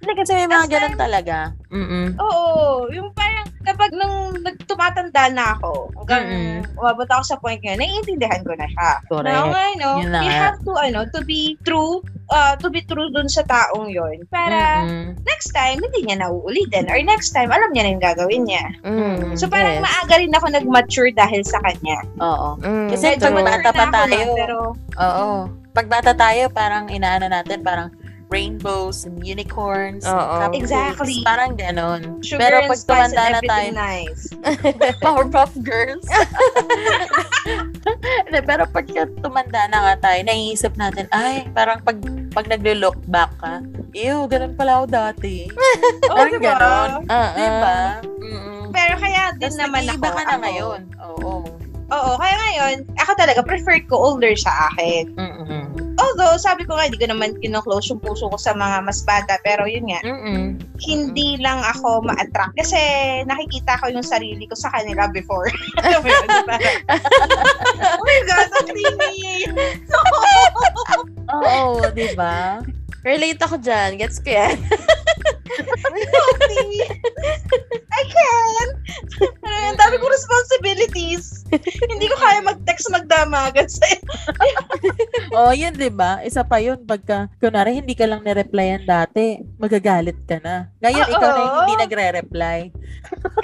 Hindi 0.00 0.12
kasi 0.12 0.32
may 0.36 0.48
mga 0.48 0.66
ganun 0.68 0.96
talaga. 0.96 1.36
Mm-mm. 1.72 2.06
oo, 2.20 2.86
yung 2.92 3.10
parang 3.16 3.48
kapag 3.66 3.90
nung 3.98 4.38
nagtumatanda 4.46 5.26
na 5.34 5.58
ako, 5.58 5.90
hanggang 5.98 6.24
Mm-mm. 6.30 6.78
umabot 6.78 7.08
ako 7.10 7.22
sa 7.26 7.36
point 7.42 7.58
ngayon, 7.58 7.82
naiintindihan 7.82 8.46
ko 8.46 8.54
na 8.54 8.70
siya. 8.70 8.90
Correct. 9.10 9.26
Na, 9.26 9.50
nga, 9.50 9.64
no, 9.82 9.90
Yun 9.98 10.10
na 10.14 10.20
you 10.22 10.30
have 10.30 10.58
to, 10.62 10.72
ano, 10.78 11.02
to 11.10 11.20
be 11.26 11.58
true, 11.66 11.98
uh, 12.30 12.54
to 12.62 12.70
be 12.70 12.86
true 12.86 13.10
dun 13.10 13.26
sa 13.26 13.42
taong 13.42 13.90
yon 13.90 14.22
Para 14.30 14.86
Mm-mm. 14.86 15.18
next 15.26 15.50
time, 15.50 15.82
hindi 15.82 16.06
niya 16.06 16.22
nauulitin. 16.22 16.86
Or 16.86 16.98
next 17.02 17.34
time, 17.34 17.50
alam 17.50 17.74
niya 17.74 17.82
na 17.82 17.92
yung 17.98 18.04
gagawin 18.06 18.42
niya. 18.46 18.64
Mm. 18.86 19.34
So 19.34 19.50
parang 19.50 19.82
Yes. 19.82 19.84
maaga 19.84 20.14
rin 20.22 20.30
ako 20.30 20.46
nag-mature 20.54 21.10
dahil 21.10 21.42
sa 21.42 21.58
kanya. 21.66 21.98
Oo. 22.22 22.48
Mm. 22.62 22.88
Kasi 22.94 23.18
pag 23.18 23.34
bata 23.34 23.70
pa 23.74 23.84
tayo, 23.90 24.14
na, 24.30 24.36
pero 24.38 24.56
Oo. 25.02 25.28
Pag 25.76 25.92
bata 25.92 26.16
tayo, 26.16 26.48
parang 26.48 26.88
inaano 26.88 27.28
natin, 27.28 27.60
parang 27.60 27.92
rainbows 28.28 29.04
and 29.04 29.20
unicorns. 29.20 30.02
and 30.02 30.12
Oo. 30.12 30.34
cupcakes. 30.40 30.58
Exactly. 30.58 31.16
Parang 31.22 31.54
ganon. 31.54 32.00
sugar 32.20 32.42
Pero 32.42 32.56
and 32.58 32.68
pag 32.68 32.78
spice 32.78 32.90
and 32.90 32.98
tumanda 33.08 33.22
na 33.22 33.26
everything 33.32 33.48
tayo, 33.48 33.70
nice. 33.72 34.22
Powerpuff 35.04 35.52
Girls. 35.60 36.06
Pero 38.46 38.62
pag 38.66 38.86
tumanda 39.16 39.60
na 39.66 39.78
nga 39.80 39.94
tayo, 40.02 40.18
naiisip 40.22 40.74
natin, 40.74 41.06
ay, 41.10 41.46
parang 41.52 41.78
pag, 41.80 41.98
pag 42.32 42.46
naglo-look 42.46 42.98
back 43.06 43.30
ka, 43.38 43.62
ew, 43.92 44.26
ganun 44.26 44.54
pala 44.54 44.82
ako 44.82 44.86
dati. 44.88 45.46
Oo, 45.46 46.14
Parang 46.16 46.32
diba? 46.32 46.46
ganon. 46.52 46.90
Ah. 47.06 47.30
Diba? 47.32 47.76
Mm-mm. 48.16 48.62
Pero 48.70 48.94
kaya 48.98 49.22
din 49.32 49.48
Tapos 49.48 49.58
naman 49.58 49.80
ako. 49.80 49.88
nag-iiba 49.88 50.08
ka 50.08 50.20
na 50.20 50.28
ako- 50.28 50.42
ngayon. 50.42 50.80
Oo. 51.00 51.32
Oo, 51.86 52.18
kaya 52.18 52.34
ngayon, 52.34 52.76
ako 52.98 53.14
talaga, 53.14 53.40
prefer 53.46 53.78
ko 53.86 53.94
older 53.94 54.34
sa 54.34 54.70
akin. 54.72 55.14
Mm-mm. 55.14 55.70
Although, 56.02 56.34
sabi 56.34 56.66
ko 56.66 56.74
nga, 56.74 56.90
hindi 56.90 56.98
ko 56.98 57.06
naman 57.06 57.38
kino-close 57.38 57.94
yung 57.94 58.02
puso 58.02 58.26
ko 58.26 58.34
sa 58.34 58.58
mga 58.58 58.82
mas 58.82 59.06
bata. 59.06 59.38
Pero 59.46 59.70
yun 59.70 59.86
nga, 59.86 60.02
Mm-mm. 60.02 60.58
hindi 60.82 61.38
lang 61.38 61.62
ako 61.62 62.02
ma-attract. 62.02 62.58
Kasi 62.58 62.78
nakikita 63.30 63.78
ko 63.78 63.86
yung 63.94 64.02
sarili 64.02 64.50
ko 64.50 64.58
sa 64.58 64.74
kanila 64.74 65.06
before. 65.14 65.46
Alam 65.86 66.02
mo 66.02 66.08
yun, 66.10 66.26
oh 67.96 68.02
my 68.02 68.20
God, 68.26 68.48
ang 68.50 68.66
creamy! 68.66 69.46
Oo, 71.46 71.86
diba? 71.94 72.66
Relate 73.06 73.38
ako 73.38 73.62
dyan. 73.62 73.94
Gets 73.94 74.18
ko 74.18 74.34
yan. 74.34 74.58
Sophie! 75.86 76.82
I 77.96 78.02
can! 78.06 78.68
Ano 79.46 79.56
yun, 79.56 79.74
dami 79.78 79.94
kong 79.98 80.12
responsibilities. 80.12 81.46
Hindi 81.88 82.06
ko 82.10 82.16
kaya 82.18 82.42
mag-text 82.42 82.90
magdamagan 82.90 83.68
sa'yo. 83.70 84.00
Oo, 85.32 85.52
yun, 85.54 85.74
diba? 85.74 86.20
Isa 86.26 86.42
pa 86.42 86.58
yun, 86.60 86.82
pagka, 86.84 87.30
kunwari, 87.38 87.78
hindi 87.78 87.94
ka 87.94 88.04
lang 88.06 88.26
nireplyan 88.26 88.84
dati, 88.84 89.40
magagalit 89.56 90.18
ka 90.26 90.42
na. 90.42 90.70
Ngayon, 90.82 91.06
Oo. 91.06 91.12
ikaw 91.14 91.28
na 91.30 91.40
yung 91.40 91.56
hindi 91.64 91.76
nagre-reply. 91.86 92.58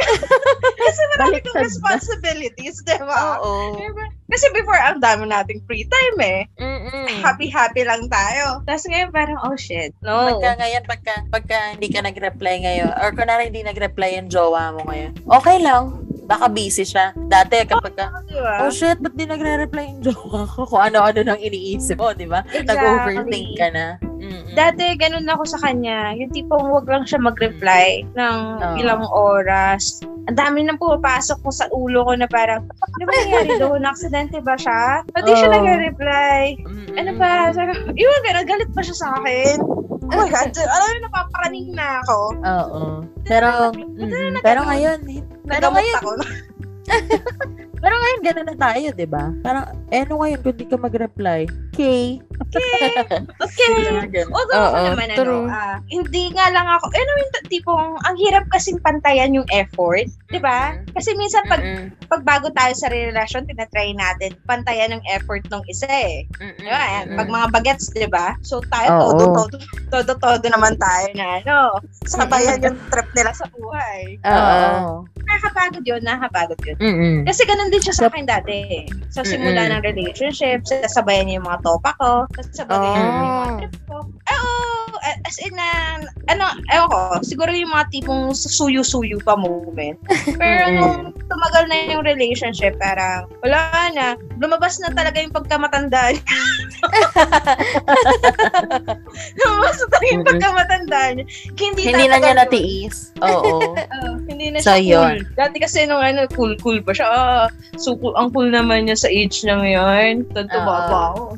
Kasi 0.82 1.02
marami 1.16 1.36
kong 1.46 1.62
responsibilities, 1.62 2.82
di 2.84 2.96
ba? 3.00 3.38
Oo. 3.40 3.78
Diba? 3.78 4.04
Kasi 4.32 4.48
before, 4.56 4.80
ang 4.80 4.96
dami 4.96 5.28
nating 5.28 5.60
free 5.68 5.84
time 5.84 6.16
eh. 6.24 6.40
Mm-mm. 6.56 7.20
Happy-happy 7.20 7.84
lang 7.84 8.08
tayo. 8.08 8.64
Tapos 8.64 8.88
ngayon 8.88 9.12
parang, 9.12 9.38
oh 9.44 9.56
shit, 9.60 9.92
no. 10.00 10.40
Pagka 10.40 10.64
ngayon, 10.64 10.82
pagka, 10.88 11.14
pagka 11.28 11.58
hindi 11.76 11.92
ka 11.92 12.00
nag-reply 12.00 12.64
ngayon, 12.64 12.90
or 12.96 13.12
kunwari 13.12 13.52
hindi 13.52 13.60
nag-reply 13.60 14.16
yung 14.16 14.32
jowa 14.32 14.72
mo 14.72 14.88
ngayon, 14.88 15.12
okay 15.28 15.60
lang. 15.60 16.00
Baka 16.24 16.48
busy 16.48 16.88
siya. 16.88 17.12
Dati 17.28 17.60
kapag 17.68 17.92
ka, 17.92 18.08
Diba? 18.24 18.64
oh 18.64 18.72
shit, 18.72 18.96
ba't 19.04 19.12
di 19.12 19.28
nagre-reply 19.28 19.84
yung 19.92 20.00
jowa 20.00 20.48
ko? 20.48 20.64
Kung 20.64 20.80
ano-ano 20.80 21.20
nang 21.20 21.36
iniisip 21.36 22.00
mo, 22.00 22.16
di 22.16 22.24
ba? 22.24 22.40
Exactly. 22.48 22.72
Nag-overthink 22.72 23.48
ka 23.60 23.68
na. 23.68 24.00
Mm-mm. 24.22 24.54
Dati, 24.54 24.94
ganun 24.94 25.26
ako 25.26 25.42
sa 25.42 25.58
kanya. 25.58 26.14
Yung 26.14 26.30
tipong 26.30 26.70
wag 26.70 26.86
lang 26.86 27.02
siya 27.02 27.18
mag-reply 27.18 28.06
ng 28.14 28.36
Oo. 28.62 28.74
ilang 28.78 29.02
oras. 29.10 29.98
Ang 30.30 30.38
dami 30.38 30.62
nang 30.62 30.78
pumapasok 30.78 31.42
ko 31.42 31.50
sa 31.50 31.66
ulo 31.74 32.06
ko 32.06 32.14
na 32.14 32.30
parang, 32.30 32.62
ano 32.62 33.02
ba 33.02 33.12
nangyari 33.18 33.50
doon? 33.62 33.82
Aksidente 33.82 34.38
ba 34.38 34.54
siya? 34.54 35.02
Ba't 35.10 35.26
di 35.26 35.34
siya 35.34 35.50
nag-reply? 35.50 36.62
Mm-mm. 36.62 36.94
Ano 36.94 37.10
ba? 37.18 37.50
Sabi 37.50 37.74
ko, 37.74 37.90
Iwan, 37.90 38.22
ganun, 38.22 38.46
galit 38.46 38.70
pa 38.70 38.82
siya 38.86 38.96
sa 39.02 39.08
akin. 39.18 39.58
Oh 40.12 40.14
my 40.14 40.28
God, 40.30 40.54
alam 40.76 40.86
mo, 40.86 40.98
napaparaning 41.08 41.68
na 41.74 41.86
ako. 42.06 42.18
Oo. 42.38 42.82
Pero, 43.26 43.74
mm, 43.74 44.38
pero 44.44 44.60
ngayon, 44.68 44.98
pero 45.48 45.66
ngayon, 45.72 45.98
ako. 45.98 46.10
pero 47.80 47.94
ngayon, 47.96 48.20
gano'n 48.26 48.48
na 48.52 48.56
tayo, 48.58 48.86
di 48.92 49.06
ba? 49.08 49.32
Parang, 49.40 49.64
eh, 49.88 50.04
ano 50.04 50.20
ngayon 50.20 50.40
kung 50.44 50.56
di 50.58 50.66
ka 50.68 50.76
mag-reply? 50.76 51.48
Okay. 51.72 52.20
Okay. 52.52 53.72
Ganun. 54.12 54.28
Although 54.28 54.60
ako 54.62 54.76
Oo, 54.76 54.86
naman, 54.92 55.08
true. 55.14 55.46
ano, 55.46 55.52
ah, 55.52 55.76
hindi 55.88 56.28
nga 56.34 56.50
lang 56.50 56.66
ako, 56.68 56.90
ano 56.90 57.10
yung 57.18 57.32
tipong, 57.48 57.88
ang 58.02 58.16
hirap 58.18 58.44
kasing 58.50 58.76
pantayan 58.80 59.32
yung 59.32 59.48
effort, 59.48 60.04
di 60.28 60.36
ba? 60.36 60.76
Kasi 60.92 61.14
minsan 61.14 61.46
pag, 61.46 61.62
Mm-mm. 61.62 61.88
pag 62.06 62.22
bago 62.22 62.52
tayo 62.52 62.72
sa 62.74 62.90
relasyon, 62.90 63.46
tinatry 63.46 63.94
natin 63.94 64.36
pantayan 64.44 64.92
yung 64.92 65.04
effort 65.08 65.40
ng 65.48 65.62
isa 65.66 65.88
eh. 65.88 66.28
Mm-mm. 66.38 66.60
Di 66.60 66.68
ba? 66.68 66.76
Ayan, 66.78 67.04
Mm-mm. 67.08 67.18
Pag 67.18 67.28
mga 67.30 67.46
bagets, 67.52 67.86
di 67.90 68.08
ba? 68.08 68.36
So 68.42 68.60
tayo, 68.68 68.88
Oo. 68.92 69.16
todo, 69.16 69.24
todo, 69.46 69.56
todo, 69.90 70.12
todo 70.18 70.46
naman 70.46 70.76
tayo 70.76 71.08
na, 71.14 71.40
ano, 71.40 71.56
sabayan 72.04 72.60
yung 72.60 72.76
trip 72.90 73.08
nila 73.14 73.32
sa 73.32 73.46
buhay. 73.48 74.18
Oo. 74.20 74.34
Oo. 74.34 74.94
Nakakapagod 75.22 75.84
yun, 75.86 76.02
nakakapagod 76.02 76.60
yun. 76.66 76.76
Mm-mm. 76.78 77.16
Kasi 77.24 77.46
ganun 77.46 77.70
din 77.70 77.80
siya 77.80 77.96
sa 77.96 78.06
akin 78.10 78.26
dati. 78.26 78.54
eh. 78.82 78.84
Sa 79.08 79.24
simula 79.24 79.64
Mm-mm. 79.64 79.72
ng 79.78 79.84
relationship, 79.86 80.66
sasabayan 80.66 81.24
niya 81.24 81.38
yung 81.40 81.48
mga 81.48 81.61
topa 81.62 81.90
ko, 81.96 82.10
niya 82.76 83.00
yung 83.00 83.16
mga 83.16 83.30
Oh. 83.42 83.56
trip 83.56 83.74
ko. 83.86 83.96
Oo, 84.04 84.52
a- 84.98 85.20
as 85.22 85.36
in 85.38 85.52
na, 85.52 85.68
ano, 86.28 86.44
ewan 86.68 86.88
ko, 86.88 86.98
siguro 87.22 87.50
yung 87.50 87.70
mga 87.70 87.86
tipong 87.90 88.30
suyu-suyu 88.32 89.18
pa 89.20 89.34
moment. 89.34 89.98
Pero 90.40 90.62
nung 90.70 90.96
tumagal 91.22 91.64
na 91.66 91.88
yung 91.88 92.02
relationship, 92.02 92.74
parang, 92.76 93.26
wala 93.40 93.58
na, 93.90 94.06
lumabas 94.36 94.78
na 94.78 94.90
talaga 94.90 95.18
yung 95.18 95.32
pagkamatanda 95.32 96.12
niya. 96.12 96.38
lumabas 99.38 99.76
na 99.78 99.86
talaga 99.88 100.06
yung 100.08 100.18
Mm-mm. 100.18 100.30
pagkamatanda 100.30 101.00
niya. 101.14 101.24
Hindi, 101.54 101.82
Hindi 101.84 102.04
na 102.08 102.16
niya 102.18 102.34
natiis. 102.36 102.96
Oo. 103.20 103.74
Oo, 103.76 104.08
hindi 104.32 104.48
na 104.48 104.58
So, 104.58 104.72
siya 104.72 104.80
yun. 104.80 105.14
cool. 105.20 105.36
Dati 105.36 105.56
kasi 105.58 105.84
nung 105.84 106.00
ano, 106.00 106.24
cool-cool 106.30 106.80
pa 106.80 106.92
siya. 106.92 107.06
Ah, 107.06 107.46
so 107.76 107.92
cool, 107.94 108.12
ang 108.14 108.28
cool 108.30 108.48
naman 108.48 108.84
niya 108.84 108.96
sa 108.96 109.08
age 109.08 109.42
niya 109.42 109.56
ngayon. 109.56 110.24
Tanto 110.30 110.54
Oo. 110.54 110.64
ba 110.64 110.74
ako? 110.82 110.92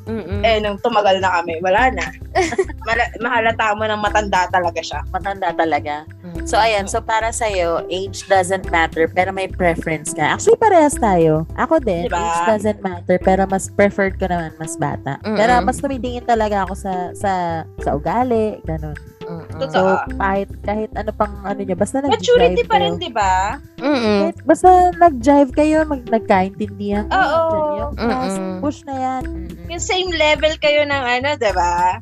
Mm-mm. 0.06 0.40
Eh, 0.40 0.58
nung 0.58 0.78
tumagal 0.78 1.18
na 1.18 1.34
kami, 1.34 1.58
wala 1.58 1.90
na. 1.90 2.06
Mala- 2.86 3.14
mahalata 3.18 3.72
mo 3.72 3.84
ng 3.84 3.98
matanda 3.98 4.46
talaga 4.48 4.78
siya. 4.78 5.00
Matanda 5.08 5.50
talaga. 5.50 6.06
So, 6.44 6.54
ayan. 6.54 6.84
So, 6.84 7.00
para 7.00 7.30
sa'yo, 7.30 7.88
age 7.88 8.26
doesn't 8.26 8.68
matter, 8.68 9.06
pero 9.06 9.30
may 9.30 9.46
preference 9.46 10.12
ka. 10.12 10.34
Actually, 10.34 10.58
parehas 10.58 10.94
tayo. 10.94 11.48
Ako 11.56 11.80
din, 11.80 12.06
Diba? 12.06 12.20
age 12.20 12.40
doesn't 12.46 12.80
matter, 12.80 13.16
pero 13.18 13.44
mas 13.44 13.66
preferred 13.68 14.14
ko 14.14 14.26
naman 14.26 14.52
mas 14.56 14.76
bata. 14.76 15.16
Mm-mm. 15.20 15.34
Pero 15.34 15.52
mas 15.60 15.78
tumidingin 15.78 16.22
talaga 16.22 16.62
ako 16.62 16.74
sa 16.74 16.92
sa 17.12 17.32
sa 17.78 17.90
ugali, 17.92 18.60
ganun. 18.62 18.92
Mm-mm. 19.24 19.58
Totoo. 19.58 19.90
So, 19.98 20.16
kahit, 20.16 20.48
kahit 20.62 20.90
ano 20.92 21.10
pang 21.10 21.34
ano 21.42 21.58
niya, 21.58 21.74
basta 21.74 21.98
nag-drive 21.98 22.20
Maturity 22.20 22.62
pa 22.62 22.76
rin, 22.78 22.92
di 22.96 23.10
ba? 23.10 23.56
Kahit 23.78 24.38
basta 24.44 24.68
nag-drive 24.94 25.50
kayo, 25.50 25.82
mag 25.84 26.04
nagkaintindihan. 26.04 27.08
kayo, 27.08 27.88
Oo. 27.88 27.92
fast 27.94 28.36
Mm-mm. 28.36 28.58
push 28.60 28.80
na 28.84 28.94
yan. 28.94 29.22
Mm-mm. 29.24 29.68
Yung 29.68 29.82
same 29.82 30.10
level 30.10 30.52
kayo 30.58 30.84
ng 30.84 31.04
ano, 31.04 31.28
di 31.34 31.52
ba? 31.52 31.98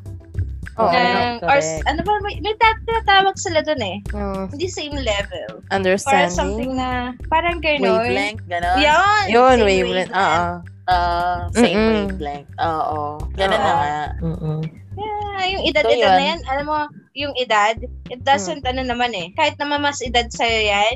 Oo. 0.73 0.89
ng, 0.89 1.37
or, 1.45 1.53
correct. 1.53 1.85
ano 1.85 2.01
ba, 2.01 2.13
may, 2.23 2.35
may 2.41 2.55
tat- 2.57 2.81
tinatawag 2.83 3.37
sila 3.37 3.61
dun 3.61 3.77
eh. 3.77 3.97
Mm. 4.09 4.49
Hindi 4.49 4.67
same 4.67 4.97
level. 4.97 5.61
Parang 5.61 5.69
Understanding. 5.69 6.33
something 6.33 6.71
na, 6.73 6.89
parang 7.29 7.61
gano'n. 7.61 7.85
Wavelength, 8.01 8.41
gano'n. 8.49 8.77
Yun! 8.81 9.23
Yun, 9.29 9.55
same 9.55 9.67
wavelength. 9.69 10.13
Oo. 10.13 10.43
Ah, 10.83 11.47
same 11.53 11.77
Mm-mm. 11.77 11.93
wavelength. 12.09 12.49
Oo. 12.57 13.21
Ganun 13.37 13.53
na 13.55 13.71
nga. 13.71 13.97
Mm-mm. 14.19 14.59
Yeah, 14.93 15.41
yung 15.49 15.63
edad, 15.63 15.83
So, 15.85 15.93
edad 15.93 16.11
na 16.11 16.25
yan, 16.25 16.39
alam 16.45 16.65
mo, 16.65 16.77
yung 17.13 17.33
edad, 17.37 17.77
it 18.09 18.21
doesn't, 18.25 18.65
ano 18.65 18.81
naman 18.81 19.13
eh, 19.13 19.29
kahit 19.37 19.57
naman 19.61 19.85
mas 19.85 20.01
edad 20.01 20.25
sa'yo 20.33 20.59
yan, 20.65 20.95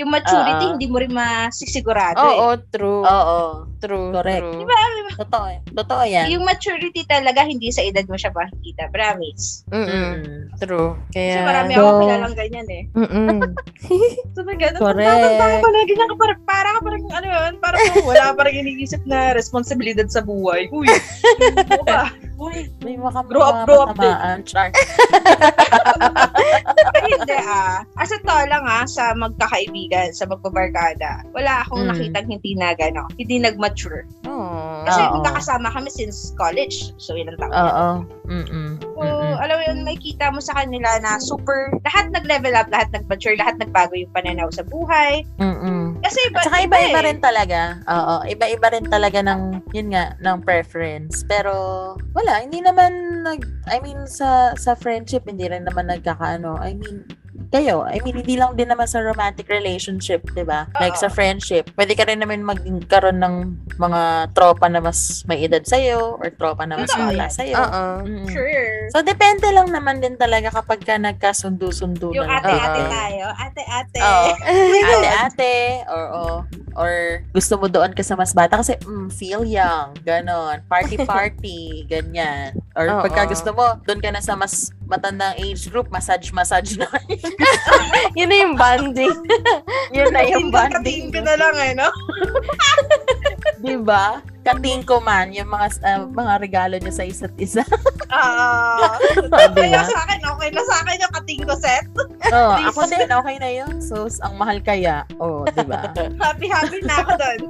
yung 0.00 0.10
maturity, 0.10 0.64
Oo. 0.64 0.72
hindi 0.76 0.86
mo 0.88 0.96
rin 0.96 1.12
masisigurado 1.12 2.24
Oo, 2.24 2.56
eh. 2.56 2.64
true. 2.72 3.04
Oo. 3.04 3.40
True. 3.80 4.12
Correct. 4.12 4.44
True. 4.44 4.64
Totoo. 5.16 5.46
Totoo 5.72 6.02
yan. 6.04 6.28
Yung 6.32 6.44
maturity 6.44 7.04
talaga, 7.08 7.44
hindi 7.44 7.72
sa 7.72 7.84
edad 7.84 8.04
mo 8.08 8.16
siya 8.16 8.32
makikita. 8.32 8.88
Promise. 8.92 9.64
Mm-mm. 9.72 10.08
Mm. 10.20 10.40
True. 10.60 11.00
Kasi 11.12 11.16
Kaya... 11.16 11.44
marami 11.44 11.72
So- 11.76 11.80
ako 11.80 11.90
kilalang 12.04 12.34
ganyan 12.36 12.68
eh. 12.68 12.82
Mm-mm. 12.96 13.40
So, 14.36 14.44
my 14.44 14.56
God, 14.56 14.76
Correct. 14.76 15.40
Ka 15.40 15.46
pala, 15.64 15.78
ganyan 15.88 16.08
ka 16.08 16.16
para, 16.16 16.34
para 16.44 16.68
ka 16.76 16.80
parang, 16.84 17.04
ano 17.08 17.26
yun, 17.28 17.52
parang 17.60 17.80
wala 18.08 18.36
parang 18.36 18.54
iniisip 18.56 19.00
na 19.08 19.32
responsibilidad 19.32 20.08
sa 20.08 20.20
buhay. 20.24 20.68
Uy, 20.72 20.88
ano 21.68 21.82
ba? 21.84 22.12
Uy, 22.40 22.72
may 22.80 22.96
mga 22.96 23.20
Grow 23.28 23.44
up, 23.44 23.68
grow 23.68 23.84
up. 23.84 24.00
Char. 24.48 24.72
Ay, 26.96 27.12
hindi 27.12 27.36
ah. 27.36 27.84
As 28.00 28.08
to 28.08 28.16
lang 28.24 28.64
ah, 28.64 28.88
sa 28.88 29.12
magkakaibigan, 29.12 29.89
sa 30.14 30.24
magbabarkada, 30.24 31.26
wala 31.34 31.66
akong 31.66 31.84
Mm. 31.84 31.90
nakitang 31.90 32.26
hindi 32.30 32.52
na 32.54 32.72
gano, 32.72 33.02
hindi 33.18 33.36
nag-mature. 33.38 34.06
Oh. 34.24 34.86
Kasi 34.86 35.00
Oo. 35.02 35.20
magkakasama 35.20 35.68
kami 35.70 35.88
since 35.90 36.32
college. 36.34 36.94
So, 36.96 37.12
ilang 37.12 37.36
taon. 37.36 37.52
Oo. 37.52 37.88
Mm-mm. 38.30 38.78
So, 38.80 39.02
Mm-mm. 39.02 39.34
alam 39.36 39.56
mo 39.58 39.62
yun, 39.66 39.78
may 39.82 39.98
kita 39.98 40.30
mo 40.30 40.38
sa 40.38 40.54
kanila 40.54 40.96
na 41.02 41.18
super, 41.18 41.74
lahat 41.84 42.08
nag-level 42.14 42.54
up, 42.54 42.70
lahat 42.70 42.88
nag-mature, 42.94 43.34
lahat 43.36 43.58
nagbago 43.58 43.92
yung 43.92 44.12
pananaw 44.14 44.48
sa 44.48 44.62
buhay. 44.62 45.26
Mm-mm. 45.36 45.98
Kasi 46.00 46.18
iba, 46.30 46.40
At 46.40 46.46
saka 46.48 46.58
iba-iba 46.64 47.00
eh. 47.02 47.06
rin 47.10 47.18
talaga. 47.20 47.60
Oo, 47.84 48.14
iba-iba 48.24 48.66
rin 48.72 48.86
talaga 48.86 49.18
ng, 49.20 49.66
yun 49.74 49.92
nga, 49.92 50.14
ng 50.16 50.36
preference. 50.40 51.26
Pero, 51.26 51.52
wala, 52.14 52.40
hindi 52.40 52.62
naman 52.62 53.20
nag, 53.26 53.42
I 53.68 53.82
mean, 53.84 54.06
sa 54.06 54.54
sa 54.56 54.72
friendship, 54.72 55.28
hindi 55.28 55.44
rin 55.44 55.68
naman 55.68 55.90
nagkakaano. 55.90 56.56
I 56.56 56.72
mean, 56.72 57.04
kayo, 57.48 57.88
I 57.88 58.04
mean, 58.04 58.20
hindi 58.20 58.36
lang 58.36 58.54
din 58.54 58.68
naman 58.68 58.84
sa 58.84 59.00
romantic 59.00 59.48
relationship, 59.48 60.20
di 60.36 60.44
ba? 60.44 60.68
Like 60.76 60.94
sa 61.00 61.08
friendship, 61.08 61.72
pwede 61.74 61.96
ka 61.96 62.04
rin 62.04 62.20
naman 62.20 62.44
magkaroon 62.44 63.18
ng 63.18 63.34
mga 63.80 64.30
tropa 64.36 64.68
na 64.68 64.84
mas 64.84 65.24
may 65.24 65.40
edad 65.48 65.64
sa'yo 65.64 66.20
or 66.20 66.28
tropa 66.36 66.68
na 66.68 66.76
mas 66.76 66.92
bata 66.92 67.26
sa'yo. 67.32 67.56
Oo. 67.56 67.84
Mm. 68.04 68.28
Sure. 68.28 68.68
So, 68.92 69.00
depende 69.00 69.48
lang 69.50 69.72
naman 69.72 70.04
din 70.04 70.20
talaga 70.20 70.52
kapag 70.52 70.84
ka 70.84 71.00
nagkasundo-sundo 71.00 72.12
Yung 72.12 72.28
na. 72.28 72.38
lang. 72.38 72.44
ate-ate 72.44 72.82
tayo. 72.92 73.26
Ate-ate. 73.32 73.98
Oo. 74.04 74.28
ate-ate 74.94 75.54
or 75.88 76.04
oh, 76.12 76.36
or 76.78 77.24
gusto 77.34 77.58
mo 77.58 77.66
doon 77.66 77.94
ka 77.94 78.02
sa 78.04 78.14
mas 78.14 78.30
bata 78.30 78.60
kasi 78.60 78.78
mm, 78.82 79.08
feel 79.10 79.42
young, 79.42 79.94
ganon. 80.06 80.62
Party-party, 80.70 81.82
ganyan. 81.92 82.54
Or 82.76 82.86
Oo. 82.86 83.02
pagka 83.06 83.30
gusto 83.30 83.50
mo, 83.54 83.78
doon 83.86 84.00
ka 84.02 84.10
na 84.14 84.22
sa 84.22 84.34
mas 84.38 84.70
matandang 84.90 85.38
age 85.38 85.70
group, 85.70 85.86
massage-massage 85.94 86.74
na. 86.74 86.90
Yun 88.18 88.26
na 88.26 88.36
yung 88.42 88.54
bonding. 88.58 89.14
Yun 89.96 90.10
na 90.10 90.26
yung 90.26 90.50
Katingin 90.50 90.82
bonding. 90.82 91.04
ka 91.14 91.20
na 91.22 91.34
lang 91.38 91.54
eh, 91.62 91.72
no? 91.78 91.88
Di 93.64 93.78
ba? 93.78 94.18
Kating 94.42 94.82
ko 94.82 94.98
man, 94.98 95.30
yung 95.30 95.46
mga 95.46 95.66
ah, 95.86 96.02
mga 96.10 96.32
regalo 96.42 96.74
niya 96.80 96.90
sa 96.90 97.04
isa't 97.06 97.34
isa. 97.38 97.62
Ah. 98.10 98.98
Di 99.54 99.70
Kaya 99.70 99.86
sa 99.86 100.02
akin, 100.02 100.20
okay 100.26 100.48
na 100.50 100.62
sa 100.66 100.76
akin 100.82 100.96
yung 100.98 101.14
kating 101.22 101.42
ko 101.46 101.54
set. 101.54 101.86
Oh, 102.34 102.58
ako 102.58 102.90
din, 102.90 103.06
okay 103.06 103.36
na 103.38 103.50
yun. 103.52 103.78
So, 103.78 104.10
ang 104.26 104.34
mahal 104.34 104.58
kaya. 104.58 105.06
Oh, 105.22 105.46
di 105.46 105.62
ba? 105.62 105.94
Happy-happy 106.18 106.82
na 106.82 107.06
ako 107.06 107.12
doon. 107.14 107.40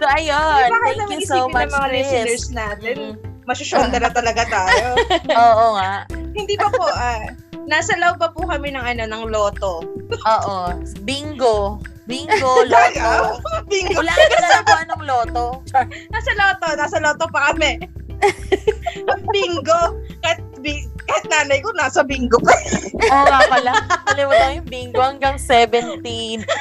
So, 0.00 0.06
ayun. 0.16 0.68
Baka 0.70 0.88
Thank 0.94 1.12
you 1.12 1.28
so 1.28 1.48
much, 1.48 1.68
ng 1.68 1.76
mga 1.76 1.88
listeners 1.92 2.44
Chris. 2.46 2.54
natin. 2.54 2.96
Mm. 2.96 3.29
Masyusyonda 3.50 3.98
na 3.98 4.10
talaga 4.14 4.46
tayo. 4.46 4.94
Oo 5.42 5.66
nga. 5.74 6.06
Hindi 6.30 6.54
pa 6.54 6.70
po, 6.70 6.86
ah. 6.86 7.18
Nasa 7.66 7.98
loob 7.98 8.22
pa 8.22 8.30
po 8.30 8.46
kami 8.46 8.70
ng 8.70 8.82
ano, 8.82 9.10
ng 9.10 9.24
loto. 9.26 9.82
Oo. 10.14 10.56
Bingo. 11.02 11.82
Bingo, 12.06 12.62
loto. 12.70 13.42
Bingo. 13.66 13.98
Wala 13.98 14.14
ka 14.14 14.38
na 14.38 14.62
po 14.62 14.74
anong 14.78 15.04
loto. 15.04 15.44
Nasa 16.14 16.30
loto, 16.38 16.66
nasa 16.78 16.96
loto 17.02 17.26
pa 17.26 17.50
kami. 17.50 17.82
bingo. 19.34 19.80
Kahit, 20.22 20.38
bi- 20.62 20.86
kahit 21.10 21.26
nanay 21.26 21.58
ko, 21.58 21.74
nasa 21.74 22.06
bingo 22.06 22.38
pa. 22.38 22.54
Oo 23.10 23.24
nga 23.26 23.40
pala. 23.50 23.72
Kalimutan 24.06 24.62
yung 24.62 24.68
bingo 24.70 25.00
hanggang 25.02 25.36
17. 25.38 26.02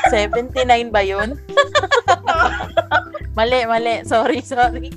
79 0.09 0.89
ba 0.89 1.01
yun? 1.05 1.37
mali, 3.37 3.65
mali. 3.65 4.01
Sorry, 4.05 4.41
sorry. 4.41 4.89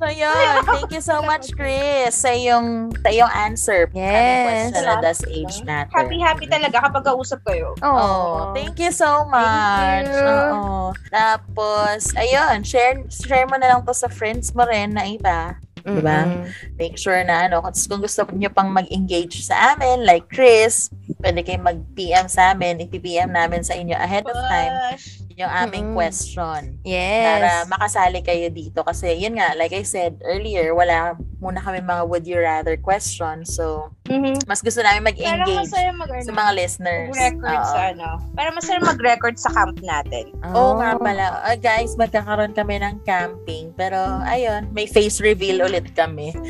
So, 0.00 0.08
yun. 0.08 0.54
Thank 0.80 0.90
you 0.96 1.04
so 1.04 1.20
much, 1.20 1.52
Chris, 1.52 2.16
sa 2.16 2.32
iyong, 2.32 2.96
sa 3.04 3.08
iyong 3.12 3.32
answer. 3.36 3.86
Yes. 3.92 4.72
Question 4.72 4.84
na 4.88 4.94
does 5.04 5.20
age 5.28 5.56
matter? 5.68 5.92
Happy-happy 5.92 6.46
talaga 6.48 6.76
kapag 6.88 7.04
kausap 7.04 7.44
kayo. 7.44 7.76
Oh, 7.84 8.56
thank 8.56 8.80
you 8.80 8.90
so 8.90 9.28
much. 9.28 10.08
you. 10.08 10.16
Oo. 10.16 10.96
Tapos, 11.12 12.16
ayun, 12.16 12.64
share 12.64 13.04
share 13.12 13.44
mo 13.44 13.60
na 13.60 13.76
lang 13.76 13.80
to 13.84 13.92
sa 13.92 14.08
friends 14.08 14.56
mo 14.56 14.64
rin 14.64 14.96
na 14.96 15.04
iba. 15.04 15.60
Diba? 15.80 16.28
Mm-mm. 16.28 16.44
Make 16.76 17.00
sure 17.00 17.16
na 17.24 17.48
ano, 17.48 17.64
kung 17.64 17.72
kung 17.72 18.00
gusto 18.04 18.24
niyo 18.36 18.52
pang 18.52 18.68
mag-engage 18.68 19.40
sa 19.44 19.74
amin, 19.74 20.04
like 20.04 20.28
Chris, 20.28 20.92
pwede 21.20 21.40
kayong 21.40 21.64
mag-PM 21.64 22.26
sa 22.26 22.50
amin, 22.50 22.80
i-PM 22.82 23.30
namin 23.30 23.60
sa 23.60 23.72
inyo 23.72 23.94
ahead 23.94 24.24
of 24.24 24.36
time 24.48 24.96
yung 25.36 25.48
aming 25.48 25.86
Mm-mm. 25.88 25.96
question 25.96 26.76
Yes. 26.84 27.24
para 27.24 27.50
makasali 27.66 28.20
kayo 28.20 28.52
dito 28.52 28.84
kasi 28.84 29.16
yun 29.16 29.40
nga 29.40 29.56
like 29.56 29.72
I 29.72 29.80
said 29.80 30.20
earlier 30.20 30.76
wala 30.76 31.16
muna 31.40 31.64
kami 31.64 31.80
mga 31.80 32.04
would 32.04 32.28
you 32.28 32.36
rather 32.36 32.76
question 32.76 33.48
so 33.48 33.88
Mhm. 34.04 34.44
mas 34.44 34.60
gusto 34.60 34.84
namin 34.84 35.00
mag-engage 35.00 35.72
mag 35.96 36.12
sa 36.20 36.32
mga 36.34 36.50
listeners 36.52 37.08
record 37.14 37.62
sa 37.64 37.94
ano. 37.94 38.18
Parang 38.34 38.52
masaya 38.52 38.82
mag-record 38.82 39.38
sa 39.38 39.48
camp 39.54 39.78
natin. 39.80 40.34
Oo 40.50 40.76
nga 40.76 40.98
pala. 40.98 41.40
Ah, 41.40 41.54
guys, 41.54 41.94
magkakaroon 41.94 42.50
kami 42.50 42.82
ng 42.82 42.98
camping. 43.06 43.70
Pero, 43.78 43.94
ayun, 44.26 44.66
may 44.74 44.90
face 44.90 45.22
reveal 45.22 45.62
ulit 45.62 45.94
kami. 45.94 46.34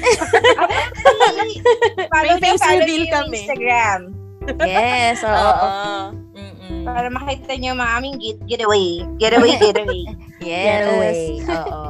May 2.17 2.41
face 2.41 2.65
reveal 2.65 3.05
kami. 3.13 3.45
Instagram. 3.45 4.01
Yes, 4.61 5.21
oo. 5.21 5.33
Oo. 5.33 5.71
Mm-mm. 6.33 6.83
Para 6.83 7.09
makita 7.09 7.53
niyo 7.55 7.77
mga 7.77 7.93
aming 7.97 8.17
get, 8.19 8.39
getaway. 8.47 9.05
Getaway, 9.19 9.53
getaway. 9.59 10.03
Yes. 10.41 10.89
Getaway. 10.89 11.21
Oo. 11.53 11.85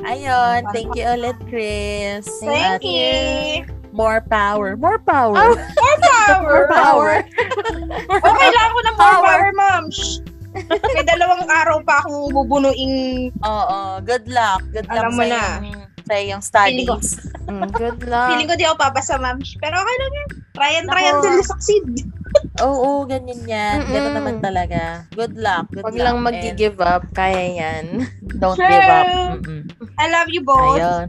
Ayun, 0.00 0.60
thank 0.72 0.88
you 0.96 1.04
ulit, 1.04 1.36
Chris. 1.50 2.24
Thank 2.40 2.80
At 2.80 2.82
you. 2.82 3.68
More 3.92 4.24
power. 4.24 4.72
More 4.72 4.96
power. 4.98 5.36
Power. 5.36 6.40
More 6.40 6.66
power. 6.70 7.12
Oh, 8.18 8.34
kailangan 8.34 8.70
ko 8.70 8.80
ng 8.80 8.96
more 8.96 9.04
Power. 9.20 9.26
power, 9.26 9.50
ma'am. 9.52 9.84
Shh. 9.90 10.24
May 10.64 11.04
dalawang 11.04 11.44
araw 11.44 11.84
pa 11.84 12.00
akong 12.00 12.32
bubunuing 12.32 13.28
Oo. 13.38 13.78
Good 14.00 14.26
luck. 14.26 14.64
Good 14.72 14.88
luck 14.88 14.96
Alam 14.96 15.12
mo 15.12 15.22
sa 15.22 15.28
na. 15.28 15.42
iyong, 15.60 15.87
sa 16.08 16.16
iyong 16.16 16.40
studies. 16.40 17.20
Mm, 17.44 17.68
good 17.70 18.00
luck. 18.10 18.32
Feeling 18.32 18.48
ko 18.48 18.56
di 18.56 18.64
ako 18.64 18.76
papasa, 18.80 19.14
ma'am. 19.14 19.36
Pero 19.60 19.76
okay 19.76 19.96
lang 19.96 20.12
yan. 20.12 20.28
Try 20.50 20.70
and 20.74 20.86
try 20.88 21.04
Nako. 21.04 21.14
until 21.14 21.32
you 21.34 21.44
succeed. 21.44 21.84
Oo, 22.66 23.04
ganyan 23.04 23.40
yan. 23.44 23.76
Ganun 23.86 24.10
Mm-mm. 24.10 24.16
naman 24.16 24.34
talaga. 24.40 25.06
Good 25.12 25.36
luck. 25.36 25.68
Good 25.70 25.84
Huwag 25.84 25.94
luck. 25.94 26.04
lang 26.04 26.16
mag-give 26.18 26.78
up. 26.78 27.04
Kaya 27.12 27.44
yan. 27.54 27.84
Don't 28.40 28.56
Sure. 28.56 28.66
give 28.66 28.90
up. 28.90 29.06
Mm-mm. 29.38 29.62
I 29.94 30.06
love 30.08 30.28
you 30.28 30.42
both. 30.42 30.76
Ayun. 30.76 31.06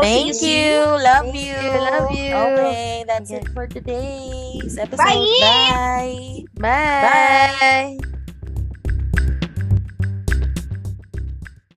Thank 0.00 0.40
you. 0.40 0.80
Love 0.96 1.28
Thank 1.28 1.44
you. 1.44 1.52
you, 1.52 1.76
love 1.84 2.08
you. 2.10 2.32
Okay, 2.32 3.04
that's 3.04 3.28
Okay. 3.28 3.44
it 3.44 3.52
for 3.52 3.68
today's 3.68 4.80
episode. 4.80 4.96
Bye. 4.96 6.48
Bye. 6.56 7.98
Bye! 8.00 8.17